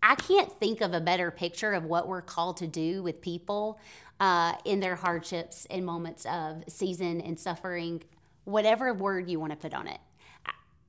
I 0.03 0.15
can't 0.15 0.51
think 0.59 0.81
of 0.81 0.93
a 0.93 1.01
better 1.01 1.31
picture 1.31 1.75
of 1.75 1.85
what 1.85 2.09
we're 2.09 2.23
called 2.23 2.57
to 2.59 2.67
do 2.67 3.03
with 3.03 3.21
people 3.21 3.79
uh, 4.19 4.55
in 4.65 4.81
their 4.81 4.97
hardships 4.97 5.67
and 5.71 5.85
moments 5.85 6.27
of 6.27 6.65
season 6.69 7.21
and 7.21 7.39
suffering, 7.39 8.03
whatever 8.45 8.93
word 8.93 9.31
you 9.31 9.39
want 9.39 9.53
to 9.53 9.57
put 9.57 9.75
on 9.75 9.87
it. 9.87 10.01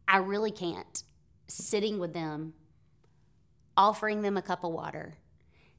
I 0.08 0.18
really 0.18 0.52
can't. 0.52 1.04
Sitting 1.48 2.00
with 2.00 2.14
them, 2.14 2.54
offering 3.78 4.22
them 4.22 4.38
a 4.38 4.42
cup 4.42 4.64
of 4.64 4.72
water, 4.72 5.18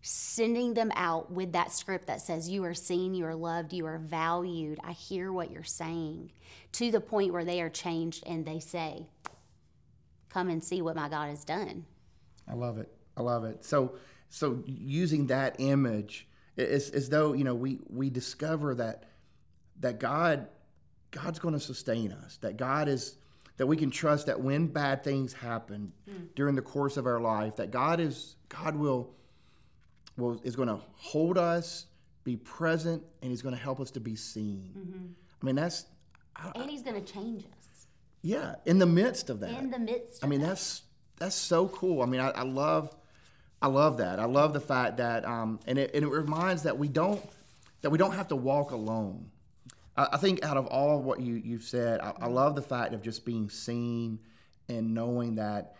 sending 0.03 0.75
them 0.75 0.91
out 0.97 1.31
with 1.31 1.53
that 1.53 1.73
script 1.73 2.09
that 2.09 2.21
says, 2.21 2.49
You 2.49 2.65
are 2.65 2.75
seen, 2.75 3.15
you 3.15 3.25
are 3.25 3.35
loved, 3.35 3.73
you 3.73 3.87
are 3.87 3.99
valued. 3.99 4.79
I 4.83 4.93
hear 4.93 5.33
what 5.33 5.51
you're 5.51 5.63
saying, 5.63 6.33
to 6.73 6.91
the 6.91 7.01
point 7.01 7.33
where 7.33 7.45
they 7.45 7.63
are 7.63 7.71
changed 7.71 8.25
and 8.27 8.45
they 8.45 8.59
say, 8.59 9.07
Come 10.29 10.49
and 10.49 10.63
see 10.63 10.83
what 10.83 10.97
my 10.97 11.09
God 11.09 11.29
has 11.29 11.45
done. 11.45 11.87
I 12.49 12.55
love 12.55 12.79
it. 12.79 12.93
I 13.17 13.23
love 13.23 13.45
it. 13.45 13.65
So, 13.65 13.95
so 14.29 14.63
using 14.67 15.29
that 15.29 15.57
image, 15.59 16.27
it's 16.57 16.91
as 16.91 17.09
though 17.09 17.33
you 17.33 17.45
know 17.45 17.55
we 17.55 17.79
we 17.89 18.11
discover 18.11 18.75
that 18.75 19.05
that 19.81 19.99
God 19.99 20.49
God's 21.11 21.39
going 21.39 21.55
to 21.55 21.61
sustain 21.61 22.13
us. 22.13 22.39
That 22.39 22.57
God 22.57 22.89
is 22.89 23.17
that 23.59 23.67
we 23.67 23.77
can 23.77 23.91
trust 23.91 24.27
that 24.27 24.41
when 24.41 24.67
bad 24.67 25.05
things 25.05 25.33
happen 25.33 25.93
mm. 26.11 26.29
during 26.35 26.57
the 26.57 26.63
course 26.63 26.97
of 26.97 27.07
our 27.07 27.21
life, 27.21 27.57
that 27.57 27.71
God 27.71 28.01
is 28.01 28.37
God 28.49 28.77
will 28.77 29.15
will, 30.17 30.41
is 30.45 30.57
going 30.57 30.69
to 30.69 30.81
hold 30.95 31.39
us, 31.39 31.87
be 32.25 32.37
present, 32.37 33.03
and 33.21 33.31
He's 33.31 33.43
going 33.43 33.55
to 33.55 33.61
help 33.61 33.81
us 33.81 33.91
to 33.93 34.01
be 34.01 34.17
seen. 34.17 34.75
Mm-hmm. 34.77 35.07
I 35.41 35.47
mean, 35.47 35.57
that's. 35.57 35.87
I, 36.37 36.53
and 36.55 36.71
He's 36.71 36.83
going 36.83 37.03
to 37.03 37.13
change 37.13 37.45
us. 37.45 37.87
Yeah, 38.23 38.55
in 38.67 38.79
the 38.79 38.87
midst 38.87 39.31
of 39.31 39.41
that. 39.41 39.51
In 39.51 39.71
the 39.71 39.79
midst. 39.79 40.25
I 40.25 40.29
mean, 40.29 40.41
that. 40.41 40.49
that's 40.49 40.83
that's 41.19 41.37
so 41.37 41.69
cool. 41.69 42.03
I 42.03 42.07
mean, 42.07 42.21
I, 42.21 42.31
I, 42.31 42.43
love, 42.43 42.95
I 43.61 43.69
love 43.69 43.99
that. 43.99 44.19
I 44.19 44.25
love 44.25 44.53
the 44.53 44.61
fact 44.61 44.97
that, 44.97 45.25
um, 45.25 45.61
and 45.67 45.79
it 45.79 45.95
and 45.95 46.05
it 46.05 46.09
reminds 46.09 46.65
that 46.65 46.79
we 46.79 46.89
don't 46.89 47.23
that 47.83 47.91
we 47.91 47.99
don't 47.99 48.15
have 48.15 48.29
to 48.29 48.37
walk 48.37 48.71
alone. 48.71 49.31
I, 49.97 50.09
I 50.13 50.17
think 50.17 50.45
out 50.45 50.57
of 50.57 50.67
all 50.67 50.99
of 50.99 51.05
what 51.05 51.21
you 51.21 51.35
you've 51.35 51.65
said, 51.65 52.01
I, 52.01 52.13
I 52.23 52.27
love 52.27 52.55
the 52.55 52.63
fact 52.63 52.95
of 52.95 53.03
just 53.03 53.25
being 53.25 53.51
seen 53.51 54.21
and 54.69 54.95
knowing 54.95 55.37
that, 55.37 55.77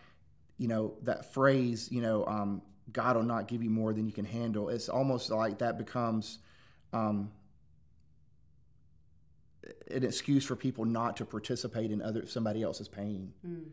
you 0.57 0.67
know, 0.67 0.93
that 1.03 1.33
phrase, 1.33 1.89
you 1.91 2.01
know, 2.01 2.25
um, 2.25 2.61
God 2.91 3.15
will 3.15 3.23
not 3.23 3.47
give 3.47 3.63
you 3.63 3.69
more 3.69 3.93
than 3.93 4.05
you 4.05 4.11
can 4.11 4.25
handle. 4.25 4.69
It's 4.69 4.89
almost 4.89 5.31
like 5.31 5.59
that 5.59 5.77
becomes 5.77 6.39
um, 6.91 7.31
an 9.89 10.03
excuse 10.03 10.45
for 10.45 10.55
people 10.55 10.85
not 10.85 11.17
to 11.17 11.25
participate 11.25 11.91
in 11.91 12.01
other 12.01 12.25
somebody 12.27 12.63
else's 12.63 12.87
pain. 12.87 13.33
Mm. 13.45 13.65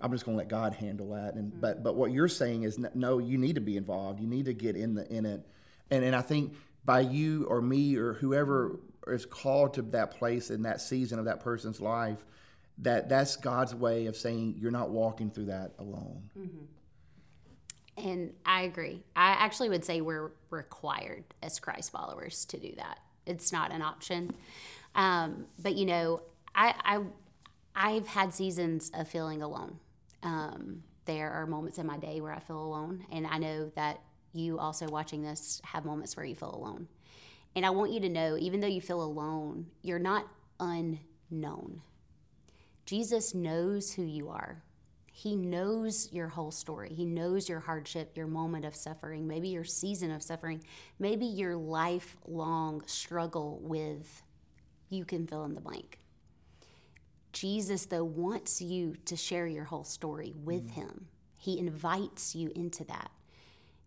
I'm 0.00 0.12
just 0.12 0.24
going 0.24 0.36
to 0.36 0.38
let 0.38 0.48
God 0.48 0.74
handle 0.74 1.10
that. 1.10 1.34
And 1.34 1.52
mm. 1.52 1.60
but 1.60 1.82
but 1.82 1.96
what 1.96 2.12
you're 2.12 2.28
saying 2.28 2.62
is 2.62 2.78
no, 2.94 3.18
you 3.18 3.38
need 3.38 3.56
to 3.56 3.60
be 3.60 3.76
involved. 3.76 4.20
You 4.20 4.26
need 4.26 4.46
to 4.46 4.54
get 4.54 4.76
in 4.76 4.94
the 4.94 5.06
in 5.12 5.26
it. 5.26 5.46
And 5.90 6.04
and 6.04 6.16
I 6.16 6.22
think 6.22 6.54
by 6.84 7.00
you 7.00 7.44
or 7.44 7.60
me 7.60 7.96
or 7.96 8.14
whoever 8.14 8.78
is 9.06 9.26
called 9.26 9.74
to 9.74 9.82
that 9.82 10.12
place 10.12 10.50
in 10.50 10.62
that 10.62 10.80
season 10.80 11.18
of 11.18 11.26
that 11.26 11.40
person's 11.40 11.80
life, 11.80 12.24
that 12.78 13.08
that's 13.08 13.36
God's 13.36 13.74
way 13.74 14.06
of 14.06 14.16
saying 14.16 14.56
you're 14.58 14.70
not 14.70 14.90
walking 14.90 15.30
through 15.30 15.46
that 15.46 15.72
alone. 15.78 16.30
Mm-hmm. 16.38 16.64
And 17.96 18.34
I 18.44 18.62
agree. 18.62 19.02
I 19.14 19.30
actually 19.32 19.70
would 19.70 19.84
say 19.84 20.00
we're 20.00 20.32
required 20.50 21.24
as 21.42 21.58
Christ 21.58 21.90
followers 21.90 22.44
to 22.46 22.58
do 22.58 22.72
that. 22.76 22.98
It's 23.24 23.52
not 23.52 23.72
an 23.72 23.82
option. 23.82 24.34
Um, 24.94 25.46
but 25.62 25.74
you 25.76 25.86
know, 25.86 26.22
I, 26.54 26.74
I 26.84 27.00
I've 27.74 28.06
had 28.06 28.32
seasons 28.32 28.90
of 28.94 29.08
feeling 29.08 29.42
alone. 29.42 29.78
Um, 30.22 30.82
there 31.04 31.30
are 31.30 31.46
moments 31.46 31.78
in 31.78 31.86
my 31.86 31.98
day 31.98 32.20
where 32.20 32.32
I 32.32 32.40
feel 32.40 32.58
alone, 32.58 33.04
and 33.12 33.26
I 33.26 33.38
know 33.38 33.70
that 33.76 34.00
you 34.32 34.58
also 34.58 34.88
watching 34.88 35.22
this 35.22 35.60
have 35.64 35.84
moments 35.84 36.16
where 36.16 36.26
you 36.26 36.34
feel 36.34 36.54
alone. 36.54 36.88
And 37.54 37.64
I 37.64 37.70
want 37.70 37.92
you 37.92 38.00
to 38.00 38.08
know, 38.08 38.36
even 38.38 38.60
though 38.60 38.66
you 38.66 38.80
feel 38.80 39.02
alone, 39.02 39.66
you're 39.82 39.98
not 39.98 40.26
unknown. 40.60 41.80
Jesus 42.84 43.34
knows 43.34 43.92
who 43.92 44.02
you 44.02 44.28
are. 44.28 44.62
He 45.18 45.34
knows 45.34 46.12
your 46.12 46.28
whole 46.28 46.50
story. 46.50 46.92
He 46.92 47.06
knows 47.06 47.48
your 47.48 47.60
hardship, 47.60 48.18
your 48.18 48.26
moment 48.26 48.66
of 48.66 48.76
suffering, 48.76 49.26
maybe 49.26 49.48
your 49.48 49.64
season 49.64 50.10
of 50.10 50.22
suffering, 50.22 50.62
maybe 50.98 51.24
your 51.24 51.56
lifelong 51.56 52.82
struggle 52.84 53.58
with 53.62 54.22
you 54.90 55.06
can 55.06 55.26
fill 55.26 55.46
in 55.46 55.54
the 55.54 55.60
blank. 55.62 56.00
Jesus, 57.32 57.86
though, 57.86 58.04
wants 58.04 58.60
you 58.60 58.94
to 59.06 59.16
share 59.16 59.46
your 59.46 59.64
whole 59.64 59.84
story 59.84 60.34
with 60.44 60.68
mm. 60.68 60.72
him. 60.72 61.06
He 61.38 61.58
invites 61.58 62.34
you 62.34 62.52
into 62.54 62.84
that. 62.84 63.10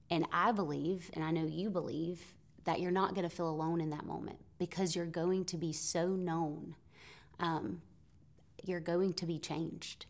And 0.10 0.26
I 0.34 0.52
believe, 0.52 1.12
and 1.14 1.24
I 1.24 1.30
know 1.30 1.46
you 1.46 1.70
believe, 1.70 2.34
that 2.64 2.80
you're 2.80 2.90
not 2.90 3.14
going 3.14 3.30
to 3.30 3.36
feel 3.36 3.50
alone 3.50 3.82
in 3.82 3.92
that 3.92 4.04
moment 4.04 4.40
because 4.58 4.96
you're 4.96 5.06
going 5.06 5.46
to 5.46 5.58
be 5.58 5.74
so 5.74 6.08
known. 6.08 6.74
Um, 7.40 7.84
you're 8.64 8.80
going 8.80 9.14
to 9.14 9.28
be 9.28 9.38
changed 9.38 10.08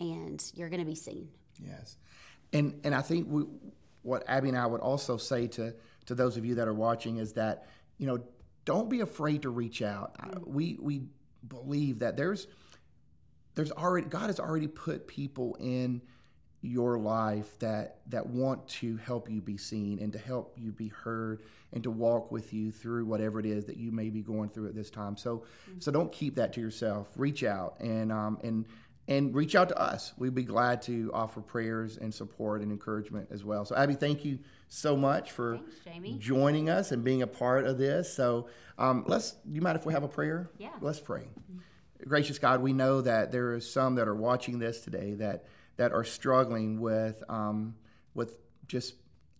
and 0.00 0.42
you're 0.54 0.68
going 0.68 0.80
to 0.80 0.86
be 0.86 0.94
seen. 0.94 1.28
Yes. 1.62 1.96
And, 2.52 2.80
and 2.84 2.94
I 2.94 3.02
think 3.02 3.26
we, 3.28 3.44
what 4.02 4.24
Abby 4.26 4.48
and 4.48 4.58
I 4.58 4.66
would 4.66 4.80
also 4.80 5.16
say 5.16 5.46
to, 5.48 5.74
to 6.06 6.14
those 6.14 6.36
of 6.36 6.44
you 6.44 6.56
that 6.56 6.66
are 6.66 6.74
watching 6.74 7.18
is 7.18 7.34
that, 7.34 7.66
you 7.98 8.06
know, 8.06 8.20
don't 8.64 8.88
be 8.88 9.00
afraid 9.00 9.42
to 9.42 9.50
reach 9.50 9.82
out. 9.82 10.16
Mm-hmm. 10.18 10.52
We, 10.52 10.78
we 10.80 11.02
believe 11.46 12.00
that 12.00 12.16
there's, 12.16 12.46
there's 13.54 13.72
already, 13.72 14.06
God 14.08 14.26
has 14.26 14.40
already 14.40 14.68
put 14.68 15.06
people 15.06 15.56
in 15.60 16.02
your 16.62 16.98
life 16.98 17.58
that, 17.58 18.00
that 18.08 18.26
want 18.26 18.68
to 18.68 18.96
help 18.98 19.30
you 19.30 19.40
be 19.40 19.56
seen 19.56 19.98
and 19.98 20.12
to 20.12 20.18
help 20.18 20.54
you 20.58 20.72
be 20.72 20.88
heard 20.88 21.42
and 21.72 21.82
to 21.82 21.90
walk 21.90 22.30
with 22.30 22.52
you 22.52 22.70
through 22.70 23.06
whatever 23.06 23.40
it 23.40 23.46
is 23.46 23.64
that 23.64 23.76
you 23.76 23.90
may 23.90 24.10
be 24.10 24.20
going 24.20 24.48
through 24.50 24.68
at 24.68 24.74
this 24.74 24.90
time. 24.90 25.16
So, 25.16 25.38
mm-hmm. 25.38 25.80
so 25.80 25.90
don't 25.90 26.12
keep 26.12 26.34
that 26.36 26.52
to 26.54 26.60
yourself. 26.60 27.08
Reach 27.16 27.44
out 27.44 27.80
and, 27.80 28.12
um, 28.12 28.38
and, 28.42 28.66
and 29.10 29.34
reach 29.34 29.56
out 29.56 29.68
to 29.68 29.78
us. 29.78 30.14
We'd 30.16 30.36
be 30.36 30.44
glad 30.44 30.82
to 30.82 31.10
offer 31.12 31.40
prayers 31.40 31.98
and 31.98 32.14
support 32.14 32.62
and 32.62 32.70
encouragement 32.70 33.28
as 33.32 33.44
well. 33.44 33.64
So, 33.64 33.74
Abby, 33.74 33.94
thank 33.94 34.24
you 34.24 34.38
so 34.68 34.96
much 34.96 35.32
for 35.32 35.58
Thanks, 35.84 36.24
joining 36.24 36.70
us 36.70 36.92
and 36.92 37.02
being 37.02 37.20
a 37.20 37.26
part 37.26 37.66
of 37.66 37.76
this. 37.76 38.14
So, 38.14 38.46
um, 38.78 39.04
let's. 39.08 39.34
You 39.50 39.60
mind 39.60 39.76
if 39.76 39.84
we 39.84 39.92
have 39.92 40.04
a 40.04 40.08
prayer? 40.08 40.48
Yeah. 40.58 40.70
Let's 40.80 41.00
pray. 41.00 41.22
Mm-hmm. 41.22 42.08
Gracious 42.08 42.38
God, 42.38 42.62
we 42.62 42.72
know 42.72 43.00
that 43.02 43.32
there 43.32 43.52
are 43.52 43.60
some 43.60 43.96
that 43.96 44.06
are 44.06 44.14
watching 44.14 44.60
this 44.60 44.80
today 44.80 45.14
that 45.14 45.44
that 45.76 45.92
are 45.92 46.04
struggling 46.04 46.80
with 46.80 47.22
um, 47.28 47.74
with 48.14 48.38
just 48.68 48.94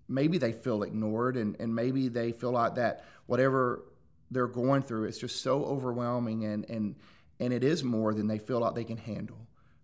maybe 0.09 0.37
they 0.37 0.53
feel 0.53 0.83
ignored 0.83 1.37
and, 1.37 1.57
and 1.61 1.75
maybe 1.75 2.09
they 2.09 2.33
feel 2.33 2.51
like 2.51 2.75
that 2.75 3.05
whatever 3.27 3.85
they're 4.33 4.49
going 4.49 4.83
through 4.83 5.05
it's 5.05 5.19
just 5.19 5.41
so 5.41 5.65
overwhelming 5.65 6.45
and 6.45 6.69
and 6.69 6.97
and 7.39 7.53
it 7.53 7.65
is 7.65 7.83
more 7.85 8.13
than 8.13 8.27
they 8.27 8.39
feel 8.39 8.61
like 8.61 8.75
they 8.75 8.85
can 8.85 8.99
handle. 8.99 9.39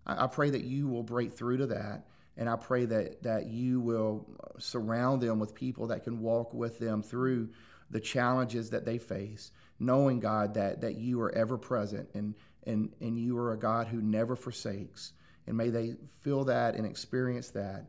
I, 0.06 0.24
I 0.24 0.26
pray 0.26 0.50
that 0.50 0.64
you 0.64 0.88
will 0.88 1.02
break 1.02 1.32
through 1.32 1.58
to 1.58 1.66
that. 1.68 2.06
And 2.38 2.50
I 2.50 2.56
pray 2.56 2.84
that, 2.84 3.22
that 3.22 3.46
you 3.46 3.80
will 3.80 4.26
surround 4.58 5.22
them 5.22 5.38
with 5.38 5.54
people 5.54 5.86
that 5.86 6.04
can 6.04 6.20
walk 6.20 6.52
with 6.52 6.78
them 6.78 7.02
through 7.02 7.48
the 7.90 8.00
challenges 8.00 8.70
that 8.70 8.84
they 8.84 8.98
face, 8.98 9.52
knowing, 9.78 10.20
God, 10.20 10.54
that, 10.54 10.82
that 10.82 10.96
you 10.96 11.20
are 11.22 11.34
ever 11.34 11.56
present 11.56 12.10
and, 12.14 12.34
and, 12.64 12.92
and 13.00 13.18
you 13.18 13.38
are 13.38 13.52
a 13.52 13.58
God 13.58 13.86
who 13.86 14.02
never 14.02 14.36
forsakes. 14.36 15.12
And 15.46 15.56
may 15.56 15.70
they 15.70 15.94
feel 16.22 16.44
that 16.44 16.74
and 16.74 16.84
experience 16.84 17.50
that. 17.50 17.86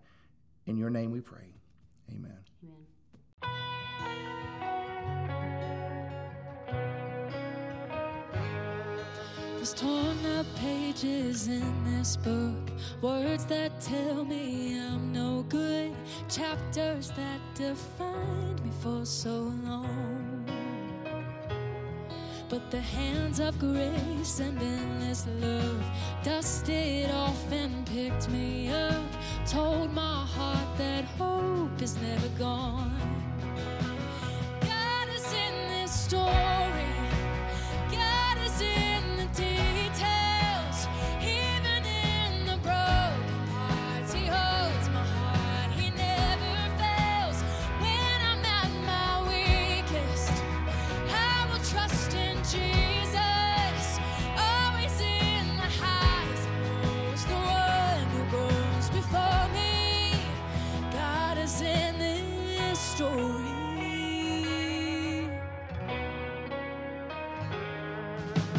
In 0.66 0.78
your 0.78 0.90
name 0.90 1.12
we 1.12 1.22
pray. 1.22 1.56
Amen. 2.12 3.77
Torn 9.76 10.26
up 10.38 10.46
pages 10.56 11.50
in 11.50 11.84
this 11.84 12.16
book, 12.16 12.72
words 13.02 13.46
that 13.46 13.82
tell 13.82 14.24
me 14.24 14.80
I'm 14.80 15.12
no 15.12 15.44
good, 15.50 15.94
chapters 16.30 17.12
that 17.12 17.42
defined 17.54 18.64
me 18.64 18.72
for 18.82 19.06
so 19.06 19.54
long. 19.66 20.46
But 22.50 22.72
the 22.72 22.80
hands 22.80 23.40
of 23.42 23.60
grace 23.60 24.40
and 24.40 24.58
endless 24.58 25.28
love 25.42 25.84
dusted 26.24 27.12
off 27.12 27.52
and 27.52 27.86
picked 27.86 28.30
me 28.30 28.70
up. 28.70 29.04
Told 29.46 29.94
my 29.94 30.26
heart 30.26 30.78
that 30.78 31.04
hope 31.20 31.82
is 31.82 31.98
never 32.02 32.30
gone. 32.40 32.96
God 34.62 35.10
is 35.10 35.26
in 35.34 35.68
this 35.68 35.92
story. 35.92 36.67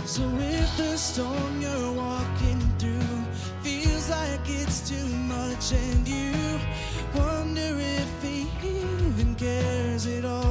So 0.09 0.23
if 0.38 0.77
the 0.79 0.97
storm 0.97 1.61
you're 1.61 1.92
walking 1.92 2.59
through 2.79 3.18
feels 3.61 4.09
like 4.09 4.40
it's 4.47 4.88
too 4.88 5.07
much 5.35 5.73
and 5.73 6.09
you 6.09 6.33
wonder 7.14 7.77
if 7.79 8.23
he 8.23 8.49
even 8.64 9.35
cares 9.35 10.07
at 10.07 10.25
all, 10.25 10.47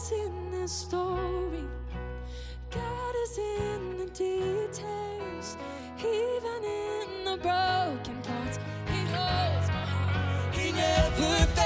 is 0.00 0.12
in 0.12 0.50
the 0.50 0.68
story. 0.68 1.64
God 2.70 3.14
is 3.24 3.38
in 3.38 3.96
the 3.98 4.06
details. 4.06 5.56
Even 5.98 6.64
in 6.64 7.24
the 7.24 7.36
broken 7.36 8.16
parts, 8.22 8.58
He 8.86 9.00
holds 9.14 9.68
my 9.68 9.86
heart. 9.92 10.54
He 10.54 10.72
never 10.72 11.59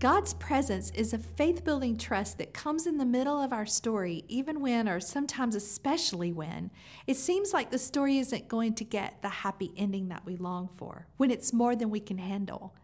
God's 0.00 0.34
presence 0.34 0.92
is 0.94 1.12
a 1.12 1.18
faith 1.18 1.64
building 1.64 1.96
trust 1.96 2.38
that 2.38 2.54
comes 2.54 2.86
in 2.86 2.98
the 2.98 3.04
middle 3.04 3.42
of 3.42 3.52
our 3.52 3.66
story, 3.66 4.24
even 4.28 4.60
when, 4.60 4.88
or 4.88 5.00
sometimes 5.00 5.56
especially 5.56 6.32
when, 6.32 6.70
it 7.08 7.16
seems 7.16 7.52
like 7.52 7.72
the 7.72 7.80
story 7.80 8.18
isn't 8.18 8.46
going 8.46 8.74
to 8.74 8.84
get 8.84 9.20
the 9.22 9.28
happy 9.28 9.72
ending 9.76 10.08
that 10.08 10.24
we 10.24 10.36
long 10.36 10.68
for, 10.76 11.08
when 11.16 11.32
it's 11.32 11.52
more 11.52 11.74
than 11.74 11.90
we 11.90 11.98
can 11.98 12.18
handle. 12.18 12.76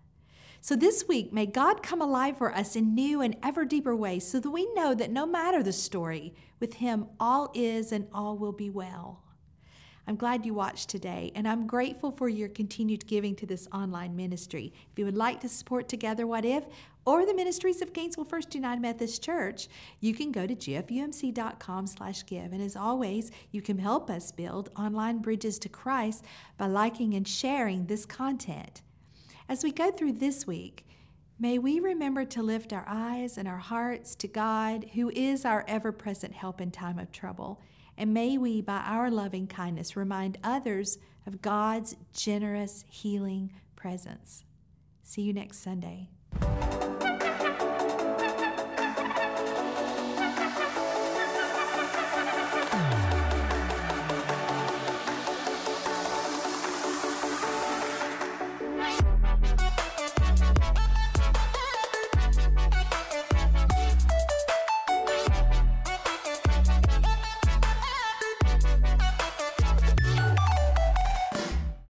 So 0.60 0.74
this 0.74 1.06
week, 1.06 1.32
may 1.32 1.46
God 1.46 1.84
come 1.84 2.02
alive 2.02 2.36
for 2.36 2.52
us 2.52 2.74
in 2.74 2.96
new 2.96 3.20
and 3.20 3.36
ever 3.44 3.64
deeper 3.64 3.94
ways 3.94 4.26
so 4.26 4.40
that 4.40 4.50
we 4.50 4.66
know 4.74 4.92
that 4.92 5.12
no 5.12 5.24
matter 5.24 5.62
the 5.62 5.72
story, 5.72 6.34
with 6.58 6.74
Him 6.74 7.06
all 7.20 7.52
is 7.54 7.92
and 7.92 8.08
all 8.12 8.36
will 8.36 8.50
be 8.50 8.70
well. 8.70 9.23
I'm 10.06 10.16
glad 10.16 10.44
you 10.44 10.52
watched 10.52 10.90
today, 10.90 11.32
and 11.34 11.48
I'm 11.48 11.66
grateful 11.66 12.10
for 12.10 12.28
your 12.28 12.48
continued 12.50 13.06
giving 13.06 13.34
to 13.36 13.46
this 13.46 13.66
online 13.72 14.14
ministry. 14.14 14.72
If 14.92 14.98
you 14.98 15.06
would 15.06 15.16
like 15.16 15.40
to 15.40 15.48
support 15.48 15.88
Together 15.88 16.26
What 16.26 16.44
If 16.44 16.64
or 17.06 17.24
the 17.24 17.34
ministries 17.34 17.80
of 17.80 17.94
Gainesville 17.94 18.26
First 18.26 18.54
United 18.54 18.82
Methodist 18.82 19.22
Church, 19.22 19.68
you 20.00 20.14
can 20.14 20.30
go 20.30 20.46
to 20.46 20.54
gfumc.com 20.54 21.86
slash 21.86 22.26
give. 22.26 22.52
And 22.52 22.62
as 22.62 22.76
always, 22.76 23.30
you 23.50 23.62
can 23.62 23.78
help 23.78 24.10
us 24.10 24.30
build 24.30 24.70
online 24.76 25.18
bridges 25.18 25.58
to 25.60 25.70
Christ 25.70 26.24
by 26.58 26.66
liking 26.66 27.14
and 27.14 27.26
sharing 27.26 27.86
this 27.86 28.04
content. 28.04 28.82
As 29.48 29.64
we 29.64 29.72
go 29.72 29.90
through 29.90 30.12
this 30.12 30.46
week, 30.46 30.86
may 31.38 31.58
we 31.58 31.80
remember 31.80 32.26
to 32.26 32.42
lift 32.42 32.74
our 32.74 32.84
eyes 32.86 33.38
and 33.38 33.48
our 33.48 33.58
hearts 33.58 34.14
to 34.16 34.28
God, 34.28 34.90
who 34.94 35.10
is 35.10 35.46
our 35.46 35.64
ever 35.66 35.92
present 35.92 36.34
help 36.34 36.60
in 36.60 36.70
time 36.70 36.98
of 36.98 37.10
trouble. 37.10 37.60
And 37.96 38.12
may 38.12 38.36
we, 38.38 38.60
by 38.60 38.78
our 38.78 39.10
loving 39.10 39.46
kindness, 39.46 39.96
remind 39.96 40.38
others 40.42 40.98
of 41.26 41.42
God's 41.42 41.96
generous 42.12 42.84
healing 42.88 43.52
presence. 43.76 44.44
See 45.02 45.22
you 45.22 45.32
next 45.32 45.58
Sunday. 45.58 46.10